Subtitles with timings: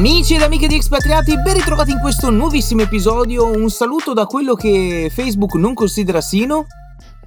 [0.00, 3.50] Amici ed amiche di Expatriati, ben ritrovati in questo nuovissimo episodio.
[3.50, 6.64] Un saluto da quello che Facebook non considera sino.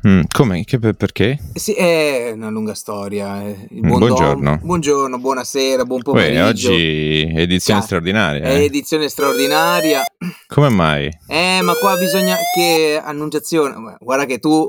[0.08, 0.64] Mm, come?
[0.64, 1.38] Che, perché?
[1.54, 3.44] Sì, è una lunga storia.
[3.44, 3.68] eh.
[3.76, 4.50] Mm, buon buongiorno.
[4.50, 6.72] Dom- buongiorno, buonasera, buon Uè, pomeriggio.
[6.72, 8.44] oggi edizione Cazzo, straordinaria.
[8.44, 8.64] Eh?
[8.64, 10.02] edizione straordinaria.
[10.48, 11.10] Come mai?
[11.28, 13.98] Eh, ma qua bisogna che annunciazione.
[14.00, 14.68] Guarda che tu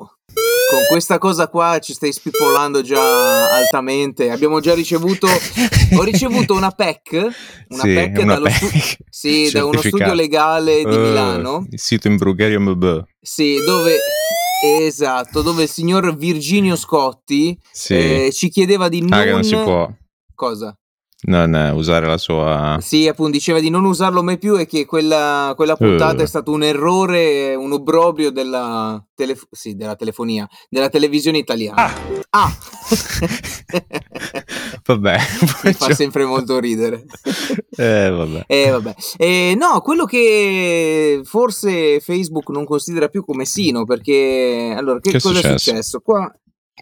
[0.70, 4.30] con questa cosa qua ci stai spippolando già altamente.
[4.30, 7.12] Abbiamo già ricevuto ho ricevuto una PEC,
[7.68, 8.96] una Sì, PEC una dallo stu- PEC.
[9.08, 11.66] sì, da uno studio legale di Eh, Milano.
[11.70, 13.04] Il sito in Brugherio MB.
[13.20, 13.96] Sì, dove
[14.64, 17.94] esatto, dove il signor Virginio Scotti Sì.
[18.26, 19.90] eh, ci chiedeva di non ah, che non si può
[20.34, 20.76] Cosa?
[21.26, 22.78] Non eh, usare la sua...
[22.80, 26.24] Sì, appunto, diceva di non usarlo mai più e che quella, quella puntata Eh.
[26.24, 31.92] è stato un errore, un obbrobrio della, telef- sì, della telefonia, della televisione italiana.
[32.30, 32.52] Ah!
[34.84, 35.16] Vabbè.
[35.64, 37.04] Mi fa sempre molto ridere.
[37.76, 38.44] eh, vabbè.
[38.46, 38.94] Eh, vabbè.
[39.16, 45.16] Eh, no, quello che forse Facebook non considera più come sino, perché allora che, Che
[45.16, 45.58] è cosa è successo?
[45.70, 46.00] successo?
[46.00, 46.32] Qua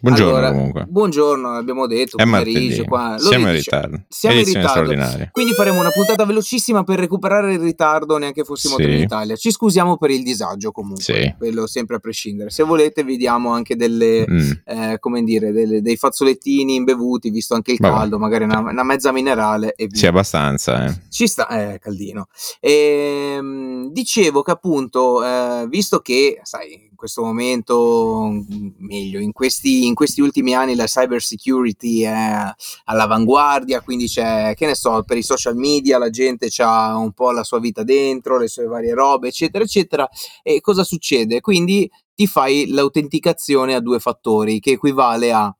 [0.03, 0.85] Buongiorno allora, comunque.
[0.89, 3.15] Buongiorno, abbiamo detto, È pomeriggio qua.
[3.17, 4.03] Siamo in ritardo.
[4.09, 5.29] Siamo in ritardo.
[5.31, 8.83] Quindi faremo una puntata velocissima per recuperare il ritardo, neanche fossimo Sì.
[8.83, 9.37] in Italia.
[9.37, 11.33] Ci scusiamo per il disagio comunque, Sì.
[11.37, 12.49] quello sempre a prescindere.
[12.49, 14.51] Se volete vi diamo anche delle, Mm.
[14.65, 17.95] eh, come dire, delle- dei fazzolettini imbevuti, visto anche il Vabbè.
[17.95, 19.97] caldo, magari una, una mezza minerale e via.
[19.97, 20.83] Sì, abbastanza.
[20.85, 20.93] Eh.
[21.07, 22.27] Ci sta, eh, caldino.
[22.59, 29.93] Ehm, dicevo che appunto, eh, visto che, sai, questo momento, mm, meglio, in questi, in
[29.93, 32.49] questi ultimi anni la cyber security è
[32.85, 37.31] all'avanguardia, quindi c'è, che ne so, per i social media la gente ha un po'
[37.31, 40.07] la sua vita dentro, le sue varie robe, eccetera, eccetera.
[40.41, 41.41] E cosa succede?
[41.41, 45.53] Quindi ti fai l'autenticazione a due fattori, che equivale a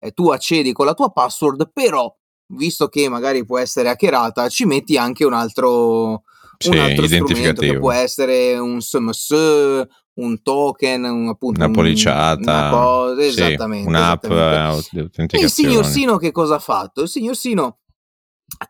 [0.00, 2.12] eh, tu accedi con la tua password, però
[2.48, 6.24] visto che magari può essere hackerata, ci metti anche un altro,
[6.58, 11.72] Sì, un altro strumento che può essere un SMS, un token, un, appunto Una un-
[11.74, 12.40] policiata.
[12.40, 15.32] una cosa, Sì, esattamente, un'app esattamente.
[15.34, 17.02] eh, E il signor Sino che cosa ha fatto?
[17.02, 17.78] Il signor Sino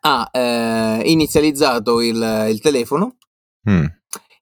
[0.03, 3.17] ha eh, inizializzato il, il telefono.
[3.69, 3.85] Mm.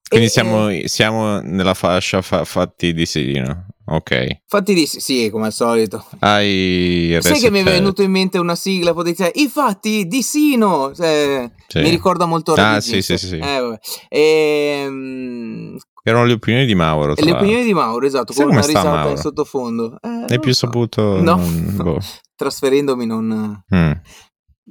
[0.08, 3.66] Quindi e, siamo, eh, siamo nella fascia fa- fatti di Sino.
[3.90, 4.26] Ok.
[4.42, 6.04] Infatti, di- sì, come al solito.
[6.20, 8.92] Hai Sai che mi è venuto in mente una sigla?
[8.94, 10.94] Potete I fatti di Sino.
[10.94, 11.80] Cioè, Sì.
[11.80, 13.36] Mi ricorda molto Ah, Radio sì, sì, sì, sì.
[13.36, 13.78] Eh, vabbè.
[16.08, 17.14] Erano le opinioni di Mauro.
[17.16, 19.10] e le opinioni di Mauro, esatto, Sai con come una risata Mauro?
[19.10, 19.98] in sottofondo.
[20.00, 20.66] Eh, lo più so.
[20.66, 21.20] saputo?
[21.20, 21.36] No,
[21.76, 21.98] boh.
[22.34, 23.62] Trasferendomi non...
[23.74, 23.92] Mm.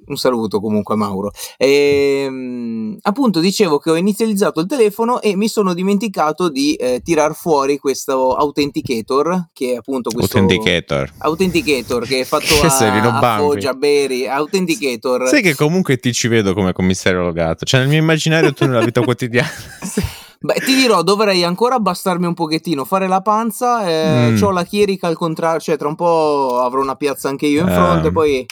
[0.07, 1.31] Un saluto comunque a Mauro.
[1.57, 7.35] Ehm, appunto dicevo che ho inizializzato il telefono e mi sono dimenticato di eh, tirar
[7.35, 10.37] fuori questo Authenticator, che è appunto questo...
[10.37, 11.11] Authenticator.
[11.17, 13.37] Authenticator che è fatto Che a, a?
[13.37, 15.27] Foggia, Beri, Authenticator.
[15.27, 17.65] Sai che comunque ti ci vedo come commissario logato.
[17.65, 19.49] Cioè, nel mio immaginario tu nella vita quotidiana.
[20.39, 24.39] Beh, ti dirò, dovrei ancora abbassarmi un pochettino, fare la panza, eh, Mm.
[24.39, 27.69] c'ho la chierica al contrario, cioè tra un po' avrò una piazza anche io in
[27.71, 28.45] fronte, poi...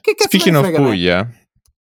[0.00, 0.70] Che cazzo Speaking of?
[0.72, 1.28] Puglia,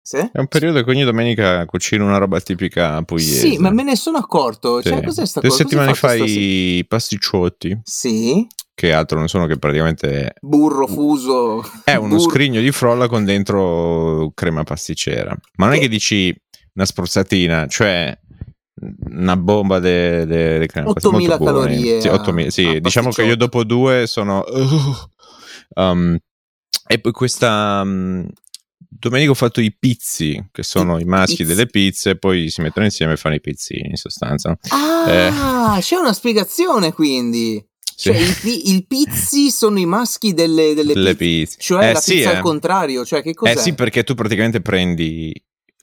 [0.01, 0.17] Sì?
[0.19, 3.49] è un periodo che ogni domenica cucino una roba tipica pugliese.
[3.49, 4.89] Sì, ma me ne sono accorto, Sì.
[4.91, 5.63] cioè cos'è sta Due cosa?
[5.63, 6.25] Settimane fa stasera?
[6.29, 11.65] i pasticciotti, Sì, che altro non sono che praticamente burro fuso.
[11.83, 15.35] È uno burro- scrigno di frolla con dentro crema pasticcera.
[15.57, 16.33] Ma non è che dici
[16.75, 18.17] una spruzzatina, cioè
[19.11, 21.67] una bomba di de, de, de crema 8000 molto buone.
[21.67, 24.45] calorie Sì, a- 8000, sì, a diciamo che io dopo due sono...
[25.75, 26.19] Um,
[26.87, 27.81] e poi questa...
[27.85, 28.29] um,
[28.89, 31.49] domenica ho fatto i pizzi, che sono i, maschi pizzi.
[31.49, 34.57] delle pizze, poi si mettono insieme e fanno i pizzini in sostanza.
[34.69, 37.57] Ah, c'è una spiegazione quindi.
[37.57, 37.67] Eh.
[37.95, 41.57] Cioè, i, i pizzi sono i maschi delle, delle Delle pizze.
[41.57, 41.57] pizze.
[41.61, 42.37] Cioè, Eh, la sì, pizza eh.
[42.37, 43.53] al contrario, cioè che cos'è?
[43.53, 45.33] Eh sì, perché tu praticamente prendi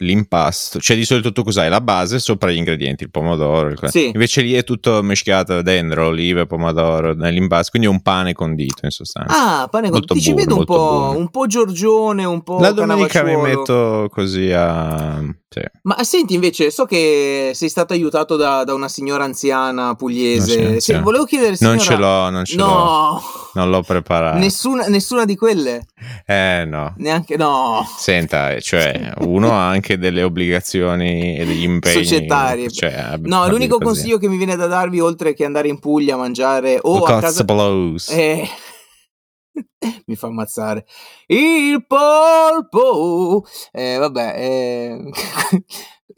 [0.02, 1.70] l'impasto, cioè di solito tu cos'hai?
[1.70, 4.08] La base sopra gli ingredienti, il pomodoro, il- Sì.
[4.14, 8.92] invece lì è tutto mischiato dentro, olive, pomodoro, nell'impasto, quindi è un pane condito in
[8.92, 9.62] sostanza.
[9.64, 9.98] Ah, pane con...
[9.98, 11.18] Molto ti ci vedo un po', buono.
[11.18, 15.22] un po' Giorgione, un po' La domenica mi metto così a...
[15.50, 15.62] sì.
[15.84, 20.80] Ma senti, invece, so che sei stato aiutato da, da una signora anziana pugliese.
[20.80, 21.76] Se- volevo chiedere, signora...
[21.76, 23.22] Non ce l'ho, non ce l'ho, No,
[23.56, 24.38] non l'ho preparato.
[24.38, 25.88] nessuna, nessuna di quelle?
[26.26, 26.94] Eh no.
[26.98, 27.84] Neanche, no.
[27.98, 32.70] Senta, cioè, uno ha anche delle obbligazioni e degli impegni Societarie.
[32.70, 33.86] Cioè, No, l'unico così.
[33.86, 37.08] consiglio che mi viene da darvi, oltre che andare in Puglia a mangiare o a
[37.08, 37.44] Cazzo casa...
[37.44, 38.10] blows.
[38.10, 38.48] Eh,
[40.08, 40.86] mi fa ammazzare.
[41.28, 43.46] Il polpo.
[43.72, 45.10] Eh, vabbè, eh,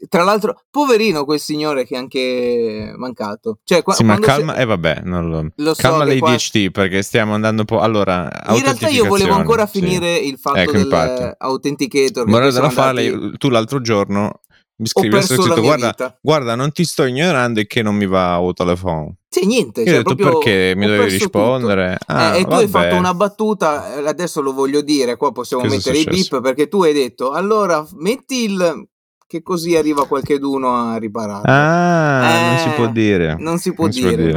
[0.08, 3.58] Tra l'altro, poverino quel signore che è anche mancato.
[3.62, 5.46] Cioè, qua, Sì, ma calma, si- eh vabbè, non lo...
[5.56, 7.78] Lo so calma qua- l'ADHD perché stiamo andando un po'...
[7.78, 9.78] Allora, In realtà io volevo ancora sì.
[9.78, 12.24] finire il fatto Ecco, dell'authenticator.
[12.24, 14.40] che Morale della andati- tu l'altro giorno
[14.82, 17.94] mi Ho scrivi ho perso scritto guarda, guarda, non ti sto ignorando e che non
[17.94, 19.14] mi va o telefono.
[19.28, 19.80] Sì, niente.
[19.82, 21.96] Io cioè, ho detto perché mi dovevi rispondere.
[22.00, 22.12] tutto.
[22.12, 22.84] Ah, Eh, e tu hai vabbè.
[22.88, 26.68] fatto una battuta, eh, adesso lo voglio dire, qua possiamo Cosa mettere i beep perché
[26.68, 28.88] tu hai detto allora metti il
[29.26, 31.50] che così arriva qualcheduno a riparare.
[31.50, 33.36] Ah, non si Eh, può dire.
[33.38, 34.10] Non si può Non dire.
[34.10, 34.32] si può dire.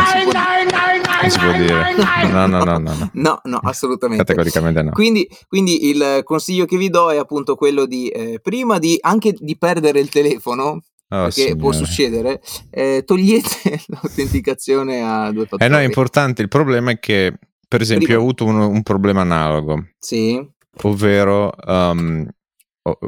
[1.30, 1.96] Si può dire.
[2.32, 3.10] No, no, no, no, no.
[3.14, 4.24] No, no, assolutamente.
[4.24, 4.92] Categoricamente no.
[4.92, 9.34] Quindi, quindi il consiglio che vi do è appunto quello di eh, prima di anche
[9.38, 12.42] di perdere il telefono, Oh, perché può succedere,
[12.72, 15.64] eh, togliete l'autenticazione a due fattori.
[15.64, 16.42] Eh no, è importante.
[16.42, 20.44] Il problema è che, per esempio, Prima- ho avuto un, un problema analogo, Sì,
[20.82, 22.28] ovvero um,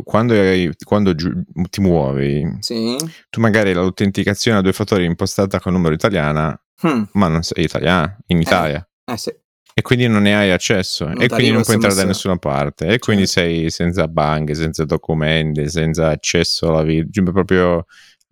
[0.03, 2.95] quando, hai- quando giu- ti muovi, sì.
[3.29, 8.17] tu magari l'autenticazione a due fattori impostata con numero italiana, Hmm, ma non sei italiana,
[8.27, 8.87] in Italia.
[9.05, 9.33] eh sì.
[9.73, 12.87] E quindi non ne hai accesso Non e quindi non puoi entrare da nessuna parte
[12.87, 13.49] e quindi Certo.
[13.51, 17.85] sei senza banche, senza documenti, senza accesso alla vita, proprio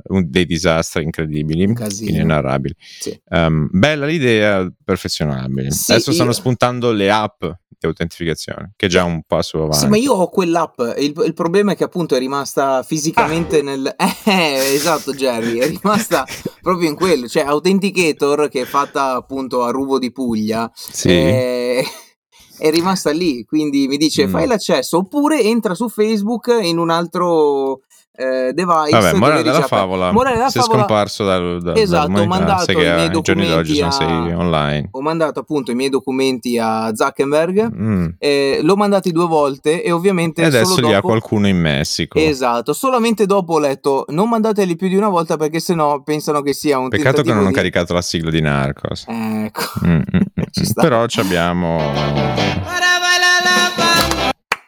[0.09, 2.11] un- dei disastri incredibili, casino.
[2.11, 2.75] inenarrabili.
[2.77, 3.19] Sì.
[3.29, 5.71] Um, bella l'idea, perfezionabile.
[5.71, 7.43] Sì, Adesso stanno io- spuntando le app
[7.77, 9.77] di autentificazione, che è già un passo avanti.
[9.79, 10.79] Sì, ma io ho quell'app.
[10.97, 13.93] Il, il problema è che appunto è rimasta fisicamente nel.
[14.27, 15.57] Eh, esatto, Jerry.
[15.59, 16.25] È rimasta
[16.61, 17.27] proprio in quello.
[17.27, 21.09] Cioè, Authenticator, che è fatta appunto a Ruvo di Puglia, Sì.
[21.09, 21.83] è,
[22.57, 23.43] è rimasta lì.
[23.43, 24.29] Quindi mi dice: Mm.
[24.31, 27.81] fai l'accesso oppure entra su Facebook in un altro
[28.15, 28.89] eh, device.
[28.91, 32.71] Vabbè, morale della "Aspetta, favola, morale della sei favola, scomparso dal, dal, Esatto, ho mandato
[32.71, 34.87] i miei documenti a- online.
[34.91, 37.71] Ho mandato appunto i miei documenti a Zuckerberg.
[37.75, 38.07] Mm.
[38.19, 41.59] eh, l'ho mandati due volte e ovviamente E adesso solo li ha dopo qualcuno in
[41.59, 42.17] Messico.
[42.17, 46.53] Esatto, solamente dopo ho letto non mandateli più di una volta perché sennò pensano che
[46.53, 47.53] sia un Peccato che non ho di...
[47.53, 49.05] caricato la sigla di Narcos.
[49.07, 50.21] Ecco, Mm, mm,
[50.51, 50.81] ci mm.
[50.81, 51.77] Però ci abbiamo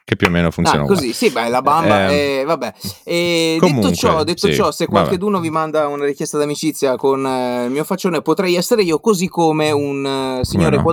[0.07, 2.73] che più o meno funziona Ah, così, sì, beh, la bamba, Eh, eh, vabbè.
[3.03, 7.25] E comunque, detto ciò, detto sì, ciò, se qualcuno vi manda una richiesta d'amicizia con
[7.25, 10.81] eh, il mio faccione, potrei essere io, così come un eh, signore no?
[10.81, 10.83] ha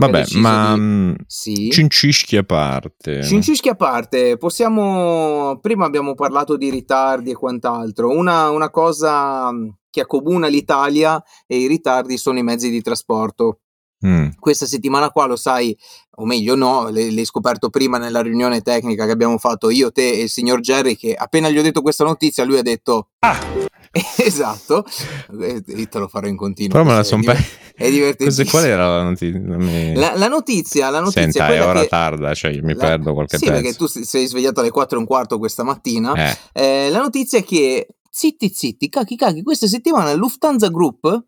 [0.00, 0.80] Vabbè, ma di...
[0.80, 1.70] mm, Sì.
[1.70, 3.22] cincischi a parte.
[3.22, 5.56] Cincischi a parte, possiamo.
[5.60, 8.10] Prima abbiamo parlato di ritardi e quant'altro.
[8.10, 13.60] Una, una cosa mh, che accomuna l'Italia e i ritardi sono i mezzi di trasporto.
[14.06, 14.28] Mm.
[14.38, 15.76] Questa settimana qua lo sai,
[16.16, 20.22] o meglio, no, l'hai scoperto prima nella riunione tecnica che abbiamo fatto io, te e
[20.24, 20.96] il signor Jerry.
[20.96, 23.38] Che appena gli ho detto questa notizia, lui ha detto: Ah,
[24.16, 24.84] esatto.
[25.40, 26.72] E e te lo farò in continuo.
[26.72, 28.50] Però me la questo è son diver- pe- È divertentissimo.
[28.50, 29.38] Qual era la notizia?
[29.40, 32.78] Mi- La, la notizia, la notizia Senta, è è ora che- tarda, cioè mi la-
[32.86, 33.60] perdo qualche Sì, pezzo.
[33.60, 36.12] perché tu sei svegliato alle 4 e un quarto questa mattina.
[36.14, 41.24] Eh, Eh, la notizia è che, zitti zitti, cacchi cacchi, questa settimana Lufthansa Group,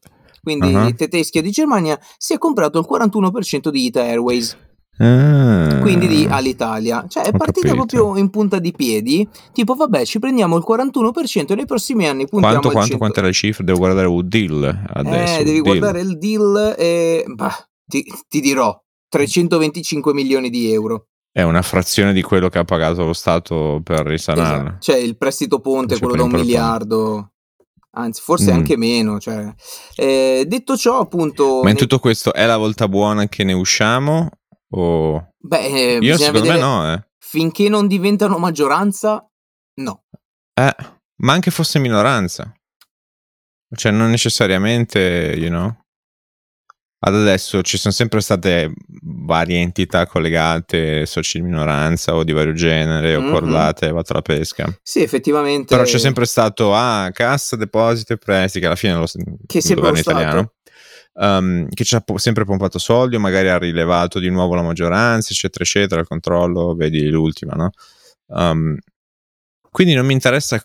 [0.46, 0.94] quindi Uh-huh.
[0.94, 4.56] tedeschi di Germania, si è comprato il 41% di Ita Airways,
[4.98, 5.78] Ah.
[5.80, 7.04] quindi di Alitalia.
[7.08, 7.84] Cioè è partita capito.
[7.86, 12.28] proprio in punta di piedi, tipo vabbè ci prendiamo il 41% e nei prossimi anni
[12.28, 12.98] puntiamo Quanto, quanto, 100.
[12.98, 13.64] quante le cifre?
[13.64, 15.40] Devo guardare un deal adesso.
[15.40, 15.78] Eh, devi deal.
[15.78, 21.08] guardare il deal e bah, ti, ti dirò 325 milioni di euro.
[21.32, 24.60] È una frazione di quello che ha pagato lo Stato per risanarla.
[24.62, 24.76] Esatto.
[24.80, 27.32] Cioè il prestito ponte, quello da un miliardo,
[27.96, 28.54] anzi forse Mm.
[28.56, 29.18] anche meno.
[29.18, 29.52] Cioè.
[29.96, 34.28] Eh, detto ciò, appunto, Ma in tutto questo è la volta buona che ne usciamo?
[34.70, 35.32] O...
[35.38, 37.06] beh, eh, Io secondo me no, eh.
[37.18, 39.24] finché non diventano maggioranza,
[39.80, 40.04] no.
[40.54, 40.74] Eh,
[41.18, 42.52] ma anche fosse minoranza.
[43.74, 45.74] Cioè, non necessariamente, you know.
[46.98, 48.72] Ad adesso ci sono sempre state
[49.02, 54.66] varie entità collegate, soci di minoranza o di vario genere, o cordate, vado alla pesca.
[54.82, 55.74] Sì, effettivamente.
[55.74, 59.04] Però c'è sempre stato, ah, cassa, deposito e prestiti, che alla fine è lo,
[59.46, 60.18] Che è il governo Stato.
[60.18, 60.52] italiano,
[61.12, 64.62] um, che ci ha po- sempre pompato soldi, o magari ha rilevato di nuovo la
[64.62, 67.70] maggioranza, eccetera, eccetera, il controllo, vedi l'ultima, no?
[68.28, 68.74] Um,
[69.70, 70.60] quindi non mi interessa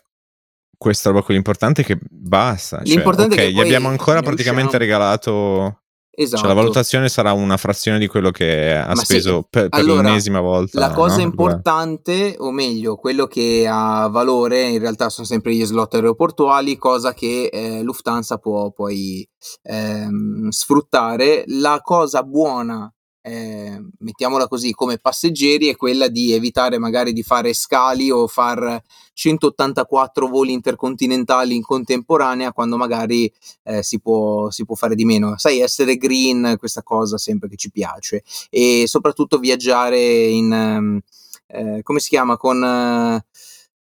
[0.78, 2.78] questa roba qui, l'importante è che basta.
[2.78, 4.82] Cioè, L'importante è ok, che gli abbiamo ancora praticamente usciamo.
[4.84, 5.76] regalato...
[6.14, 6.42] Esatto.
[6.42, 9.80] Cioè, la valutazione sarà una frazione di quello che ha Ma sì, speso per, per
[9.80, 10.78] allora, l'ennesima volta.
[10.78, 11.22] La cosa no?
[11.22, 17.14] importante, o meglio, quello che ha valore in realtà sono sempre gli slot aeroportuali, cosa
[17.14, 19.26] che eh, Lufthansa può poi
[19.62, 21.44] ehm, sfruttare.
[21.46, 22.92] La cosa buona,
[23.22, 28.82] eh, mettiamola così, come passeggeri è quella di evitare magari di fare scali o far
[29.12, 35.38] 184 voli intercontinentali in contemporanea quando magari eh, si, può, si può fare di meno.
[35.38, 41.00] Sai, essere green, questa cosa sempre che ci piace e soprattutto viaggiare in ehm,
[41.46, 43.24] eh, come si chiama con eh,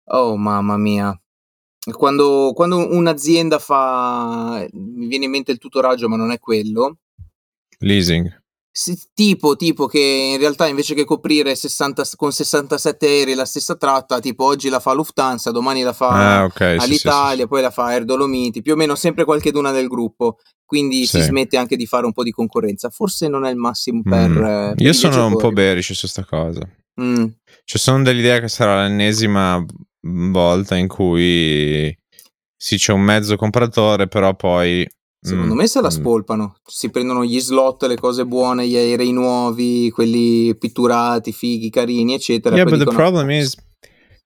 [0.06, 1.18] oh mamma mia
[1.92, 7.00] quando, quando un'azienda fa, mi viene in mente il tutoraggio, ma non è quello.
[7.80, 8.43] Leasing.
[9.13, 10.00] Tipo, tipo che
[10.34, 14.80] in realtà invece che coprire 60, con 67 aerei la stessa tratta, tipo oggi la
[14.80, 16.53] fa Lufthansa, domani la fa Ah, ok.
[16.58, 17.48] Sì, sì, all'Italia, sì, sì.
[17.48, 21.56] poi la fa Air Dolomiti, più o meno sempre qualcheduna del gruppo, quindi si smette
[21.56, 22.89] anche di fare un po' di concorrenza.
[22.89, 24.44] Forse non è il massimo per, Mm.
[24.44, 26.68] eh, Io sono un po' bearish su sta cosa.
[27.00, 27.25] Mm,
[27.65, 29.63] Cioè, sono dell'idea che sarà l'ennesima
[30.01, 31.96] volta in cui
[32.58, 34.88] sì, c'è un mezzo compratore, però poi.
[35.25, 38.75] Secondo mm, me se la mm, spolpano, si prendono gli slot, le cose buone, gli
[38.75, 42.56] aerei nuovi, quelli pitturati, fighi, carini, eccetera.
[42.56, 43.56] Yeah, but the dicono, problem is.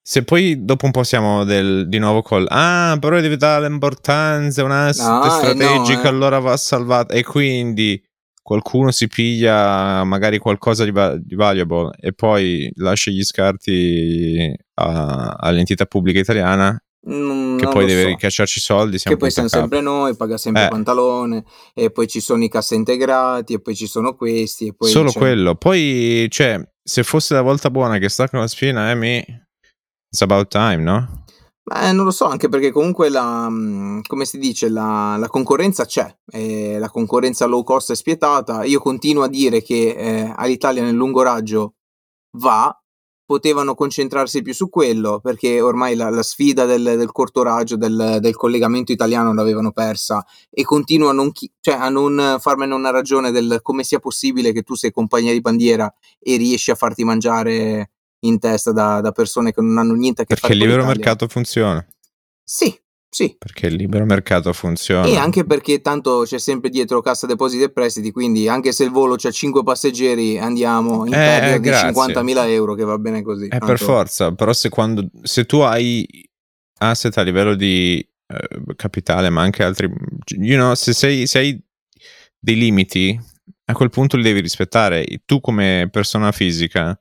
[0.01, 4.63] Se poi dopo un po' siamo del- di nuovo col ah, però devi dare l'importanza,
[4.63, 6.07] un asset No, eh, strategico, no, eh.
[6.07, 7.13] allora va salvato.
[7.13, 8.01] E quindi
[8.41, 15.35] qualcuno si piglia magari qualcosa di, va- di valuable e poi lascia gli scarti a-
[15.37, 18.07] all'entità pubblica italiana Mm, che non poi deve so.
[18.07, 18.97] ricacciarci soldi.
[18.97, 20.69] Siamo Che poi siamo sempre noi, paga sempre Eh.
[20.69, 24.89] Pantalone, e poi ci sono i cassa integrati, e poi ci sono questi, e poi
[24.89, 25.55] Solo c'è- quello.
[25.55, 29.17] Poi, cioè, se fosse la volta buona che sta con la spina, eh, mi...
[29.17, 31.23] It's about time, no?
[31.75, 35.85] Eh, non lo so, anche perché comunque la, mm, come si dice, la, la concorrenza
[35.85, 38.63] c'è, eh, la concorrenza low cost è spietata.
[38.63, 41.73] Io continuo a dire che eh, all'Italia nel lungo raggio
[42.37, 42.73] va,
[43.27, 48.19] potevano concentrarsi più su quello, perché ormai la, la sfida del, del corto raggio, del,
[48.21, 52.89] del collegamento italiano l'avevano persa e continuo a non, chi- cioè, a non farmene una
[52.89, 57.03] ragione del come sia possibile che tu sei compagnia di bandiera e riesci a farti
[57.03, 57.91] mangiare
[58.21, 60.67] in testa da, da persone che non hanno niente a che Perché il fare con
[60.69, 61.05] libero l'Italia.
[61.05, 61.85] mercato funziona.
[62.43, 63.35] Sì, sì.
[63.37, 65.07] Perché il libero mercato funziona.
[65.07, 68.91] E anche perché tanto c'è sempre dietro cassa depositi e prestiti, quindi anche se il
[68.91, 72.13] volo c'ha 5 passeggeri andiamo in Eh, perdita di grazie.
[72.13, 73.45] 50.000 euro che va bene così.
[73.45, 76.05] Eh, tanto- per forza, però se, quando, se tu hai
[76.79, 77.97] asset a livello di
[78.27, 79.89] eh, capitale, ma anche altri,
[80.39, 81.61] you know, se, sei, se hai
[82.39, 83.19] dei limiti,
[83.65, 85.05] a quel punto li devi rispettare.
[85.25, 86.99] Tu come persona fisica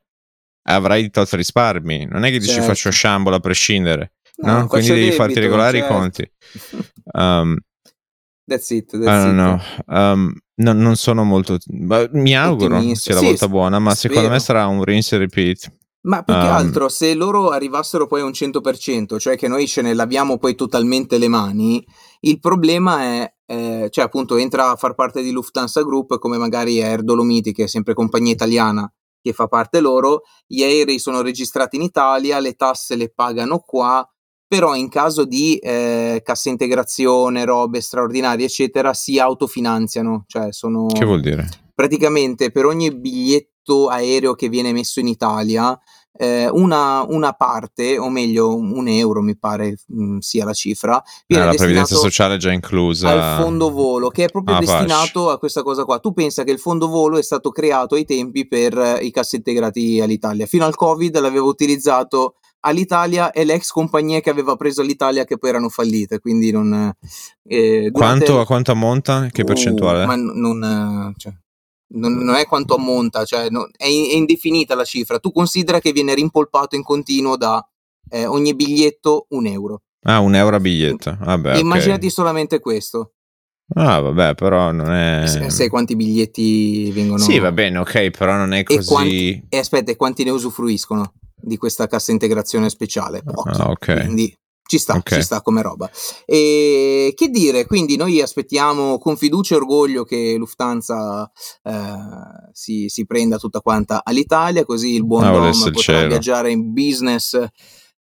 [0.68, 2.66] avrai tot risparmi, non è che dici Certo.
[2.68, 4.68] faccio sciambola a prescindere, no?
[4.68, 5.92] faccio Quindi devi debito, farti regolare certo.
[5.92, 6.30] i conti.
[7.12, 7.56] Um,
[8.44, 9.58] That's it, I that's know.
[9.86, 11.58] Um, no- non sono molto.
[11.68, 13.12] Mi auguro Ottimista.
[13.12, 14.58] sia la Sì, volta buona, ma secondo me spero.
[14.60, 15.72] sarà un rinse e repeat.
[16.02, 19.66] Ma più che Um, altro, se loro arrivassero poi a un 100%, cioè che noi
[19.66, 21.84] ce ne laviamo poi totalmente le mani,
[22.20, 26.80] il problema è, eh, cioè appunto entra a far parte di Lufthansa Group come magari
[26.80, 28.88] Air Dolomiti, che è sempre compagnia italiana
[29.20, 34.08] che fa parte loro, gli aerei sono registrati in Italia, le tasse le pagano qua,
[34.48, 41.04] però in caso di eh, cassa integrazione, robe straordinarie, eccetera, si autofinanziano, cioè sono Che
[41.04, 41.48] vuol dire?
[41.74, 45.78] praticamente per ogni biglietto aereo che viene messo in Italia,
[46.18, 51.24] eh, una, una parte, o meglio un euro mi pare mh, sia la cifra, Eh,
[51.26, 53.10] viene la previdenza sociale è già inclusa.
[53.36, 54.70] al fondo volo, che è proprio Ah, pace.
[54.72, 55.98] destinato a questa cosa qua.
[55.98, 60.00] Tu pensa che il fondo volo è stato creato ai tempi per eh, i cassintegrati
[60.00, 60.46] all'Italia.
[60.46, 62.36] Fino al Covid l'aveva utilizzato
[62.66, 66.92] all'Italia e l'ex compagnia che aveva preso l'Italia che poi erano fallite, quindi non...
[67.44, 69.28] eh, durante- Quanto, a quanto ammonta?
[69.30, 70.04] Che Uh, percentuale?
[70.06, 71.32] ma n- non, eh, cioè,
[71.94, 75.18] non, non è quanto ammonta, cioè, no- è, in- è indefinita la cifra.
[75.18, 77.64] Tu considera che viene rimpolpato in continuo da
[78.10, 79.82] eh, ogni biglietto un euro.
[80.04, 81.16] Ah, un euro a biglietto.
[81.20, 81.58] Vabbè, ok.
[81.60, 83.12] Immaginati solamente questo.
[83.74, 85.26] Ah, vabbè, però non è.
[85.26, 87.18] Se- Sai quanti biglietti vengono...
[87.22, 88.86] Sì, va bene, ok, però non è E così.
[88.86, 91.14] quanti, e aspetta, e quanti ne usufruiscono
[91.46, 93.22] di questa cassa integrazione speciale?
[93.22, 93.60] Pochi.
[93.60, 94.04] Ah, ok.
[94.04, 94.36] Quindi
[94.68, 95.14] ci sta, Ok.
[95.14, 95.88] ci sta come roba.
[96.24, 101.30] E che dire, quindi noi aspettiamo con fiducia e orgoglio che Lufthansa
[101.62, 106.08] eh, si, si prenda tutta quanta all'Italia, così il buon Ah, Dom potrà cielo.
[106.08, 107.34] viaggiare in business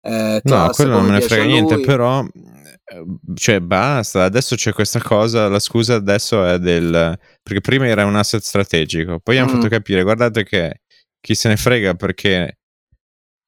[0.05, 5.01] eh, No, quello non me ne frega niente, però eh, cioè basta, adesso c'è questa
[5.01, 9.53] cosa, la scusa adesso è del perché prima era un asset strategico, poi hanno Mm.
[9.55, 10.81] fatto capire, guardate che
[11.21, 12.59] chi se ne frega perché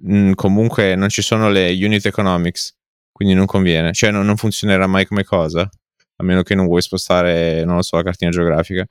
[0.06, 2.74] mh, comunque non ci sono le unit economics,
[3.12, 6.82] quindi non conviene, cioè non, non funzionerà mai come cosa, a meno che non vuoi
[6.82, 8.86] spostare, non lo so, la cartina geografica.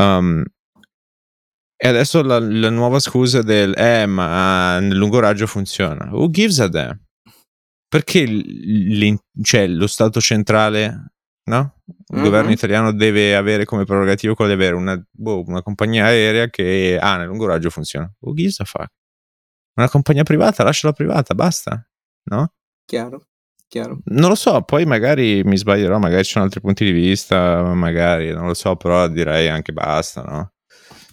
[0.00, 0.44] Um,
[1.78, 6.08] e adesso la, la nuova scusa del eh, ma nel lungo raggio funziona.
[6.10, 6.98] Who gives a damn?
[7.88, 8.26] Perché
[9.42, 11.12] cioè, lo Stato centrale,
[11.44, 11.74] no?
[11.86, 12.22] Il Mhm.
[12.22, 16.98] governo italiano deve avere come prerogativa quello di avere una, boh, una compagnia aerea che
[17.00, 18.10] ah, nel lungo raggio funziona.
[18.20, 18.90] Who gives a fuck?
[19.76, 21.86] Una compagnia privata, lasciala privata, basta.
[22.24, 22.52] No?
[22.84, 23.26] Chiaro,
[23.68, 23.98] chiaro.
[24.06, 28.32] Non lo so, poi magari mi sbaglierò, magari ci sono altri punti di vista, magari,
[28.32, 30.52] non lo so, però direi anche basta, no?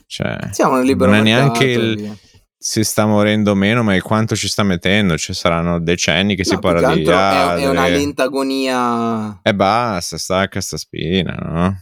[0.05, 2.17] Cioè, Siamo nel libero non è neanche il,
[2.55, 5.17] si sta morendo meno, ma quanto ci sta mettendo?
[5.17, 9.39] Ci saranno decenni che no, si parla di ah, è, è una lenta agonia.
[9.41, 11.81] E basta, stacca sta spina, no?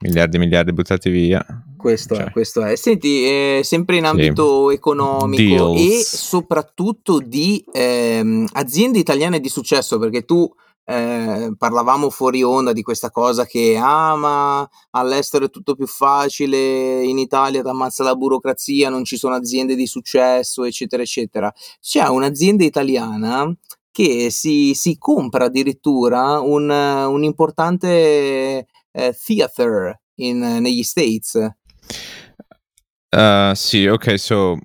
[0.00, 1.42] Miliardi e miliardi buttati via.
[1.78, 2.24] Questo cioè.
[2.26, 2.76] è, questo è.
[2.76, 4.74] Senti, eh, sempre in ambito sì.
[4.74, 5.80] economico Deals.
[5.80, 10.52] e soprattutto di ehm, aziende italiane di successo, perché tu
[10.90, 17.04] eh, parlavamo fuori onda di questa cosa che ah ma all'estero è tutto più facile,
[17.04, 21.52] in Italia ti ammazza la burocrazia, non ci sono aziende di successo, eccetera, eccetera.
[21.80, 23.54] C'è un'azienda italiana
[23.90, 31.36] che si, si compra addirittura un, un importante eh, theater in, negli States.
[33.10, 34.58] Uh, sì, ok, so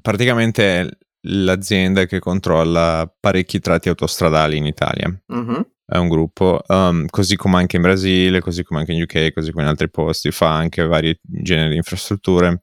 [0.00, 5.08] praticamente l'azienda che controlla parecchi tratti autostradali in Italia.
[5.32, 5.60] Mm-hmm.
[5.84, 9.50] È un gruppo, um, così come anche in Brasile, così come anche in UK, così
[9.50, 12.62] come in altri posti, fa anche vari generi di infrastrutture.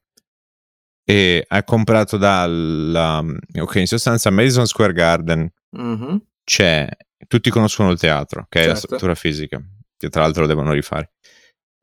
[1.04, 6.16] E ha comprato dal, um, ok, in sostanza Madison Square Garden mm-hmm.
[6.44, 6.88] c'è,
[7.28, 8.70] tutti conoscono il teatro, che certo.
[8.70, 9.62] è la struttura fisica,
[9.98, 11.12] che tra l'altro lo devono rifare.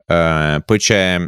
[0.07, 1.19] Uh, poi c'è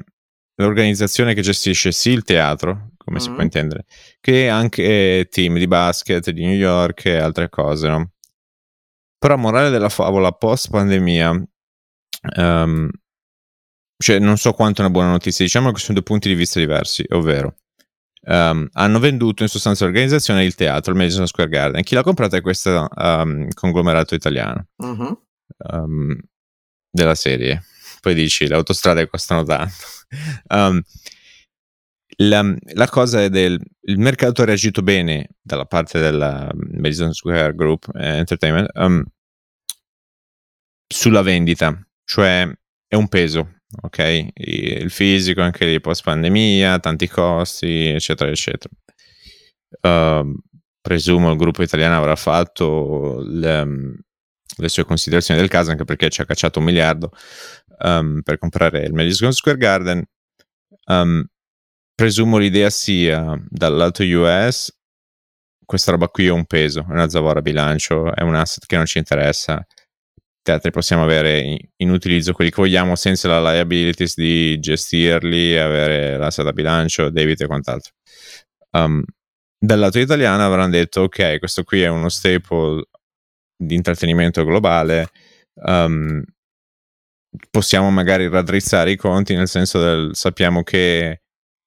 [0.57, 3.19] l'organizzazione che gestisce sì il teatro, come mm-hmm.
[3.19, 3.45] si può mm-hmm.
[3.45, 3.85] intendere,
[4.19, 8.11] che anche team di basket di New York e altre cose, no?
[9.17, 11.47] Però morale della favola post pandemia, um,
[12.35, 12.89] ehm,
[13.97, 16.59] cioè non so quanto è una buona notizia, diciamo che sono due punti di vista
[16.59, 17.55] diversi, ovvero
[18.27, 21.83] um, hanno venduto in sostanza l'organizzazione il teatro, il Madison Square Garden.
[21.83, 26.13] Chi l'ha comprata è questo um, conglomerato italiano mm-hmm.
[26.91, 27.63] della serie.
[28.07, 29.73] Poi dici le autostrade costano tanto.
[32.19, 32.41] La,
[32.73, 37.91] la, cosa è del il mercato ha reagito bene dalla parte della Madison Square Group
[37.93, 39.03] eh, Entertainment um,
[40.87, 42.49] sulla vendita, cioè
[42.87, 44.29] è un peso, ok?
[44.33, 48.73] Il fisico anche lì post pandemia, tanti costi, eccetera, eccetera.
[49.81, 50.33] Uh,
[50.81, 53.99] presumo il gruppo italiano avrà fatto le,
[54.57, 57.11] le, sue considerazioni del caso, anche perché ci ha cacciato un miliardo
[57.79, 60.03] um, per comprare il Madison Square Garden.
[60.85, 61.25] Um,
[61.93, 64.71] presumo l'idea sia dal lato US
[65.67, 68.85] questa roba qui è un peso, è una zavorra bilancio, è un asset che non
[68.85, 69.61] ci interessa.
[70.41, 76.17] Teatri possiamo avere in, in utilizzo quelli che vogliamo senza la liabilities di gestirli, avere
[76.17, 77.91] l'asset a bilancio, debito e quant'altro.
[78.71, 79.03] Um,
[79.59, 82.85] dal lato italiano avranno detto ok, questo qui è uno staple
[83.57, 85.09] di intrattenimento globale,
[85.65, 86.23] um,
[87.49, 91.21] possiamo magari raddrizzare i conti nel senso del sappiamo che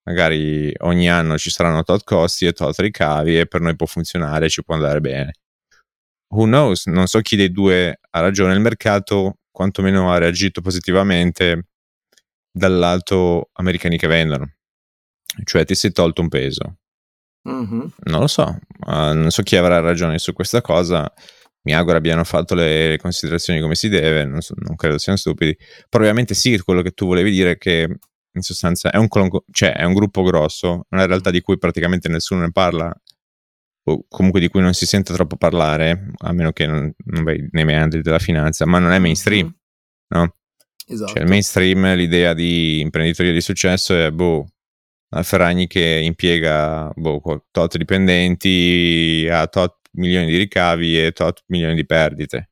[0.04, 4.48] magari ogni anno ci saranno tot costi e tot ricavi e per noi può funzionare,
[4.48, 5.32] ci può andare bene.
[6.34, 6.86] Who knows?
[6.86, 11.66] Non so chi dei due ha ragione, il mercato quantomeno ha reagito positivamente
[12.50, 14.54] dal lato americani che vendono,
[15.44, 16.76] cioè ti sei tolto un peso.
[17.48, 17.86] Mm-hmm.
[18.04, 21.10] Non lo so, uh, non so chi avrà ragione su questa cosa.
[21.62, 25.56] Mi auguro abbiano fatto le considerazioni come si deve, non, so, non credo siano stupidi.
[25.88, 27.98] Probabilmente sì, quello che tu volevi dire è che
[28.32, 29.08] in sostanza è un,
[29.50, 32.92] cioè, è un gruppo grosso, una realtà di cui praticamente nessuno ne parla,
[33.84, 37.46] o comunque di cui non si sente troppo parlare, a meno che non, non vai
[37.50, 39.50] nei meandri della finanza, ma non è mainstream, mm.
[40.08, 40.34] no?
[40.86, 41.12] Esatto.
[41.12, 44.46] Cioè il mainstream, l'idea di imprenditoria di successo è, boh,
[45.22, 47.20] Ferragni che impiega, boh,
[47.50, 52.50] tot dipendenti, ha tot milioni di ricavi e tot milioni di perdite.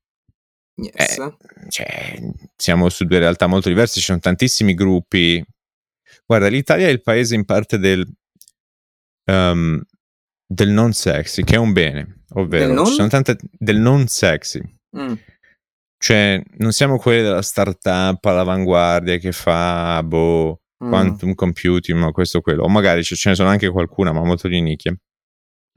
[0.75, 1.19] Yes.
[1.19, 1.37] Eh,
[1.69, 2.21] cioè,
[2.57, 5.45] siamo su due realtà molto diverse, ci sono tantissimi gruppi
[6.29, 8.07] Guarda, l'Italia è il paese in parte del,
[9.31, 9.83] um,
[10.47, 12.85] del non sexy, che è un bene, ovvero non?
[12.85, 14.61] ci sono tante del non sexy.
[14.95, 15.15] Mm.
[15.97, 20.89] Cioè, non siamo quelli della startup all'avanguardia che fa boh, mm.
[20.89, 22.65] quantum computing, ma questo o quello.
[22.65, 24.95] O magari ce ne sono anche qualcuna, ma molto di nicchia.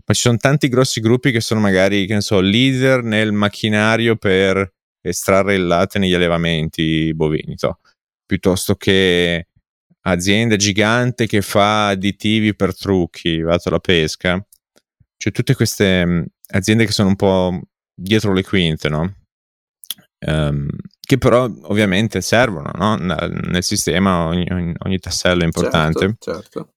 [0.06, 4.16] Ma ci sono tanti grossi gruppi che sono magari, che ne so, leader nel macchinario
[4.16, 7.80] per estrarre il latte negli allevamenti bovini, to.
[8.26, 9.48] piuttosto che
[10.02, 14.44] azienda gigante che fa additivi per trucchi, vado alla pesca,
[15.18, 17.60] cioè tutte queste mh, aziende che sono un po'
[17.94, 19.16] dietro le quinte, no?
[20.24, 20.68] Um,
[21.00, 22.96] che però ovviamente servono no?
[22.96, 26.16] nel sistema, ogni, ogni, ogni, tassello è importante.
[26.20, 26.74] Certo, certo.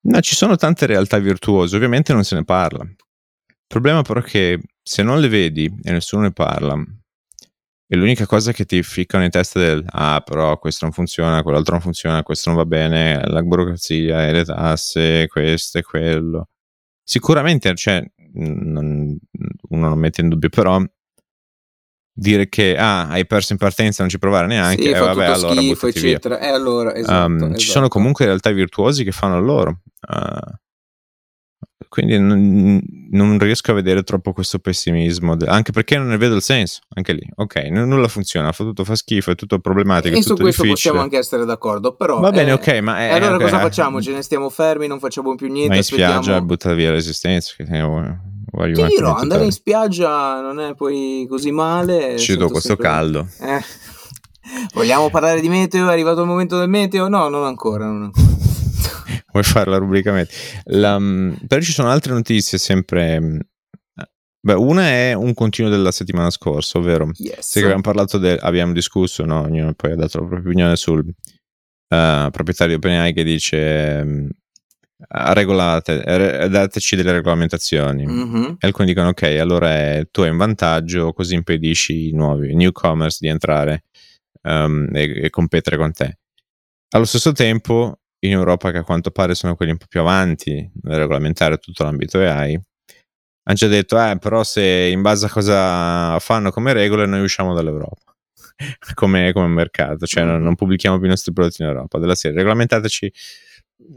[0.00, 2.84] No, ci sono tante realtà virtuose, ovviamente non se ne parla.
[2.84, 6.74] Il problema però è che se non le vedi e nessuno ne parla,
[7.90, 11.72] e l'unica cosa che ti ficcano in testa del ah però questo non funziona, quell'altro
[11.72, 16.48] non funziona, questo non va bene, la burocrazia e le tasse, questo e quello.
[17.02, 19.16] Sicuramente, cioè, non,
[19.70, 20.82] uno non mette in dubbio, però
[22.18, 25.60] dire che ah, hai perso in partenza, non ci provare neanche, sì, eh, vabbè, allora
[25.60, 26.40] schifo, eccetera.
[26.40, 27.56] E allora, esatto, um, esatto.
[27.56, 29.80] Ci sono comunque realtà virtuosi che fanno loro.
[30.08, 30.56] Uh,
[31.88, 32.80] quindi non,
[33.12, 37.12] non, riesco a vedere troppo questo pessimismo, anche perché non ne vedo il senso, anche
[37.12, 40.16] lì, ok, n- nulla funziona, fa tutto fa schifo, è tutto problematico.
[40.16, 40.70] E su questo difficile.
[40.72, 42.18] possiamo anche essere d'accordo, però...
[42.18, 42.98] Va bene, ok, ma...
[42.98, 44.02] È, allora okay, cosa facciamo?
[44.02, 45.68] Ce ne stiamo fermi, non facciamo più niente?
[45.68, 46.22] Ma in aspettiamo...
[46.22, 47.54] spiaggia butta via l'esistenza.
[47.56, 47.64] Che
[48.50, 52.16] Ti dirò, andare in spiaggia non è poi così male.
[52.18, 52.86] Ci do questo sempre...
[52.86, 53.28] caldo.
[53.40, 53.60] Eh.
[54.72, 55.88] Vogliamo parlare di meteo?
[55.88, 57.08] È arrivato il momento del meteo?
[57.08, 58.26] No, non ancora, non ancora.
[59.32, 60.36] Vuoi fare la rubrica meteo?
[60.64, 63.20] La, mm, però ci sono altre notizie sempre...
[63.20, 63.38] Mm,
[64.40, 67.56] beh, una è un continuo della settimana scorsa, ovvero yes.
[67.56, 69.42] abbiamo parlato del, abbiamo discusso, no?
[69.42, 74.30] ognuno poi ha dato la propria opinione sul uh, proprietario di OpenAI che dice
[75.06, 78.06] regolate, dateci delle regolamentazioni.
[78.06, 78.44] Mm-hmm.
[78.58, 83.20] E alcuni dicono ok, allora è, tu hai un vantaggio, così impedisci i nuovi newcomers
[83.20, 83.84] di entrare
[84.42, 86.18] um, e, e, competere con te.
[86.90, 90.68] Allo stesso tempo, in Europa, che a quanto pare sono quelli un po' più avanti
[90.82, 96.18] nel regolamentare tutto l'ambito AI, hanno già detto, eh, però se in base a cosa
[96.18, 98.14] fanno come regole noi usciamo dall'Europa.
[98.94, 101.98] come, come, mercato, cioè non, non, pubblichiamo più i nostri prodotti in Europa.
[101.98, 103.12] Della serie, regolamentateci,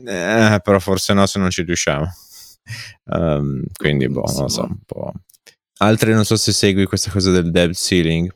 [0.05, 2.05] eh, però forse no se non ci riusciamo.
[3.05, 5.11] Um, quindi, boh, non lo so, un po'.
[5.77, 8.33] Altre non so se segui questa cosa del debt ceiling.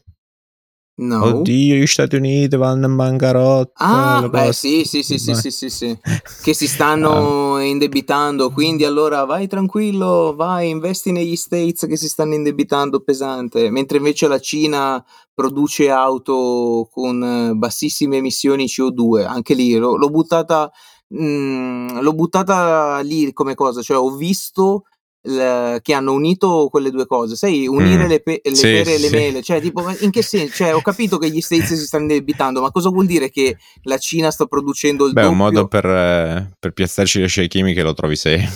[0.97, 1.25] No.
[1.25, 3.73] Oddio, gli Stati Uniti vanno in bancarotta.
[3.75, 5.99] Ah, beh, sì, sì, sì, sì, sì, sì, sì,
[6.41, 7.63] che si stanno ah.
[7.63, 13.97] indebitando, quindi allora vai tranquillo, vai, investi negli States che si stanno indebitando pesante, mentre
[13.97, 15.03] invece la Cina
[15.33, 20.71] produce auto con bassissime emissioni CO2, anche lì l'ho, l'ho buttata,
[21.07, 24.83] mh, mm, l'ho buttata lì come cosa, cioè ho visto
[25.25, 28.07] l- che hanno unito quelle due cose, sai, unire mm.
[28.07, 29.15] le, pe- le sì, pere e le sì.
[29.15, 30.53] mele, cioè, tipo, in che senso?
[30.55, 33.97] Cioè, ho capito che gli States si stanno indebitando, ma cosa vuol dire che la
[33.97, 35.33] Cina sta producendo il Beh, doppio?
[35.33, 38.49] un modo per, eh, per piazzarci le scie chimiche lo trovi sempre.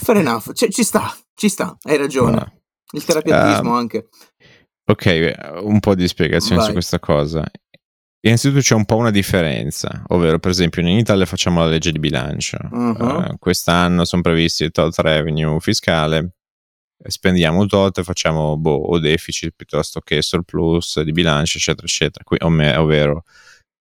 [0.00, 2.36] Fair enough, cioè, ci sta, ci sta, hai ragione.
[2.36, 2.52] No.
[2.92, 4.08] Il terapiatismo uh, anche.
[4.90, 5.32] Ok,
[5.62, 6.66] un po' di spiegazione Vai.
[6.66, 7.44] su questa cosa.
[8.20, 12.00] Innanzitutto c'è un po' una differenza, ovvero per esempio in Italia facciamo la legge di
[12.00, 13.04] bilancio, uh-huh.
[13.04, 16.32] uh, quest'anno sono previsti tot revenue fiscale,
[17.00, 22.24] spendiamo il tot e facciamo boh, o deficit piuttosto che surplus di bilancio, eccetera, eccetera,
[22.24, 23.22] Qui, ovvero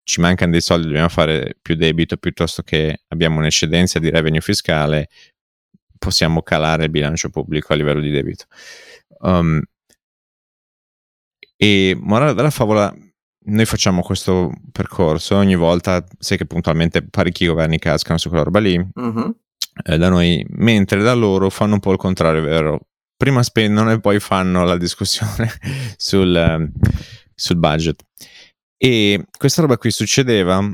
[0.05, 5.09] ci mancano dei soldi, dobbiamo fare più debito piuttosto che abbiamo un'eccedenza di revenue fiscale,
[5.99, 8.47] possiamo calare il bilancio pubblico a livello di debito.
[9.21, 9.63] Um,
[11.57, 12.95] e morale della favola
[13.47, 18.61] noi facciamo questo percorso ogni volta, sai che puntualmente parecchi governi cascano su quella roba
[18.61, 19.37] lì, uh-huh.
[19.85, 22.81] eh, da noi, mentre da loro fanno un po' il contrario, vero?
[23.17, 25.51] Prima spendono e poi fanno la discussione
[25.97, 26.71] sul, eh,
[27.35, 28.03] sul budget.
[28.77, 30.71] E questa roba qui succedeva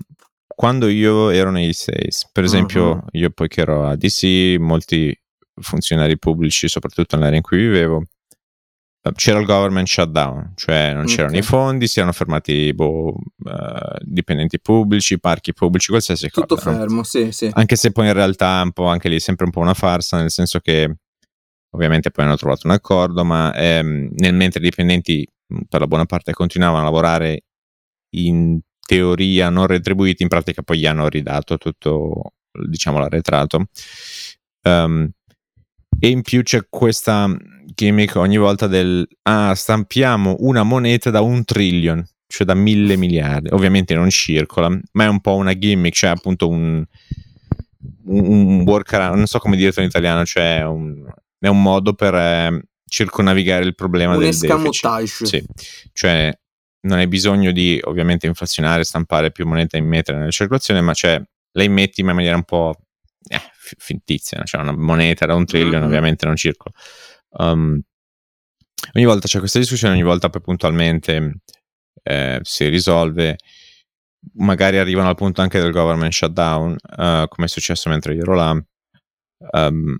[0.46, 2.28] quando io ero negli States.
[2.32, 3.04] Per esempio, uh-huh.
[3.12, 5.16] io poi che ero a DC, molti
[5.60, 8.04] funzionari pubblici, soprattutto nell'area in cui vivevo,
[9.14, 11.40] c'era il government shutdown, cioè non c'erano okay.
[11.40, 16.70] i fondi, si erano fermati boh, uh, dipendenti pubblici, parchi pubblici, qualsiasi Tutto cosa.
[16.70, 17.02] Tutto fermo, no?
[17.04, 17.50] sì, sì.
[17.52, 20.18] Anche se poi in realtà un po' anche lì è sempre un po' una farsa,
[20.18, 20.96] nel senso che
[21.70, 25.26] ovviamente poi hanno trovato un accordo, ma ehm, nel mentre i dipendenti
[25.68, 27.44] per la buona parte continuavano a lavorare
[28.16, 32.32] in teoria non retribuiti, in pratica poi gli hanno ridato tutto,
[32.68, 33.66] diciamo, l'arretrato.
[34.62, 35.08] Um,
[35.98, 37.28] e in più c'è questa
[37.74, 43.50] gimmick ogni volta del ah, stampiamo una moneta da un trillion, cioè da mille miliardi.
[43.52, 46.84] Ovviamente non circola, ma è un po' una gimmick, cioè appunto un,
[48.04, 51.04] un, un workaround, non so come dirlo in italiano, cioè un,
[51.38, 55.00] è un modo per eh, circonnavigare il problema un del escamotage.
[55.00, 55.26] deficit.
[55.26, 55.44] Sì,
[55.92, 56.32] cioè
[56.82, 61.22] non hai bisogno di ovviamente inflazionare, stampare più moneta in mettere nella circolazione, ma cioè
[61.52, 62.74] la immetti ma in maniera un po'
[63.28, 63.40] eh,
[63.78, 65.84] fittizia, cioè una moneta da un trillion mm-hmm.
[65.84, 66.74] ovviamente non circola.
[67.38, 67.80] Um,
[68.94, 71.40] ogni volta c'è questa discussione, ogni volta poi puntualmente
[72.02, 73.36] eh, si risolve.
[74.34, 78.34] Magari arrivano al punto anche del government shutdown, uh, come è successo mentre io ero
[78.34, 78.64] là.
[79.52, 79.98] Um,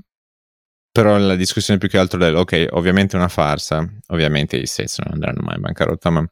[0.93, 4.99] però la discussione più che altro è, ok, ovviamente è una farsa, ovviamente gli States
[4.99, 6.25] non andranno mai in bancarotta, ma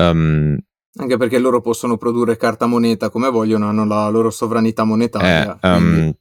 [0.00, 0.58] um,
[0.98, 5.58] anche perché loro possono produrre carta moneta come vogliono, hanno la loro sovranità monetaria.
[5.60, 6.12] Eh, um,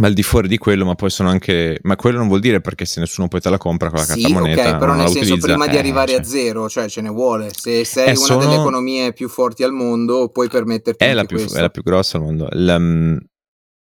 [0.00, 1.78] ma al di fuori di quello, ma poi sono anche.
[1.82, 4.22] Ma quello non vuol dire perché se nessuno poi te la compra con la sì,
[4.22, 4.70] carta moneta.
[4.70, 6.20] Ok, però nel senso, utilizza, prima di eh, arrivare cioè.
[6.20, 7.50] a zero, cioè ce ne vuole.
[7.54, 8.40] Se sei eh, una sono...
[8.40, 11.04] delle economie più forti al mondo, puoi permetterti.
[11.04, 12.48] È, la più, è la più, grossa al mondo.
[12.52, 12.78] La,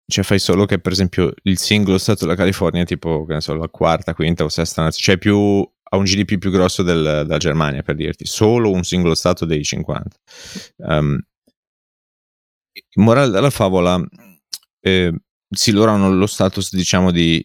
[0.07, 3.41] cioè, fai solo che, per esempio, il singolo stato della California è tipo, che ne
[3.43, 7.25] so, la quarta, quinta o sesta nazione, cioè più ha un GDP più grosso del,
[7.27, 10.17] della Germania, per dirti, solo un singolo stato dei 50.
[10.77, 11.21] Um,
[12.95, 14.03] morale della favola,
[14.81, 15.13] eh,
[15.51, 17.45] sì, loro hanno lo status, diciamo, di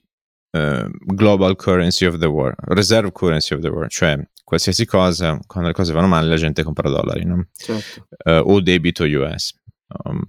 [0.51, 5.69] uh, global currency of the world, reserve currency of the world, cioè qualsiasi cosa, quando
[5.69, 7.47] le cose vanno male la gente compra dollari, no?
[7.55, 8.07] Certo.
[8.23, 9.53] Uh, o debito US.
[10.03, 10.21] Um,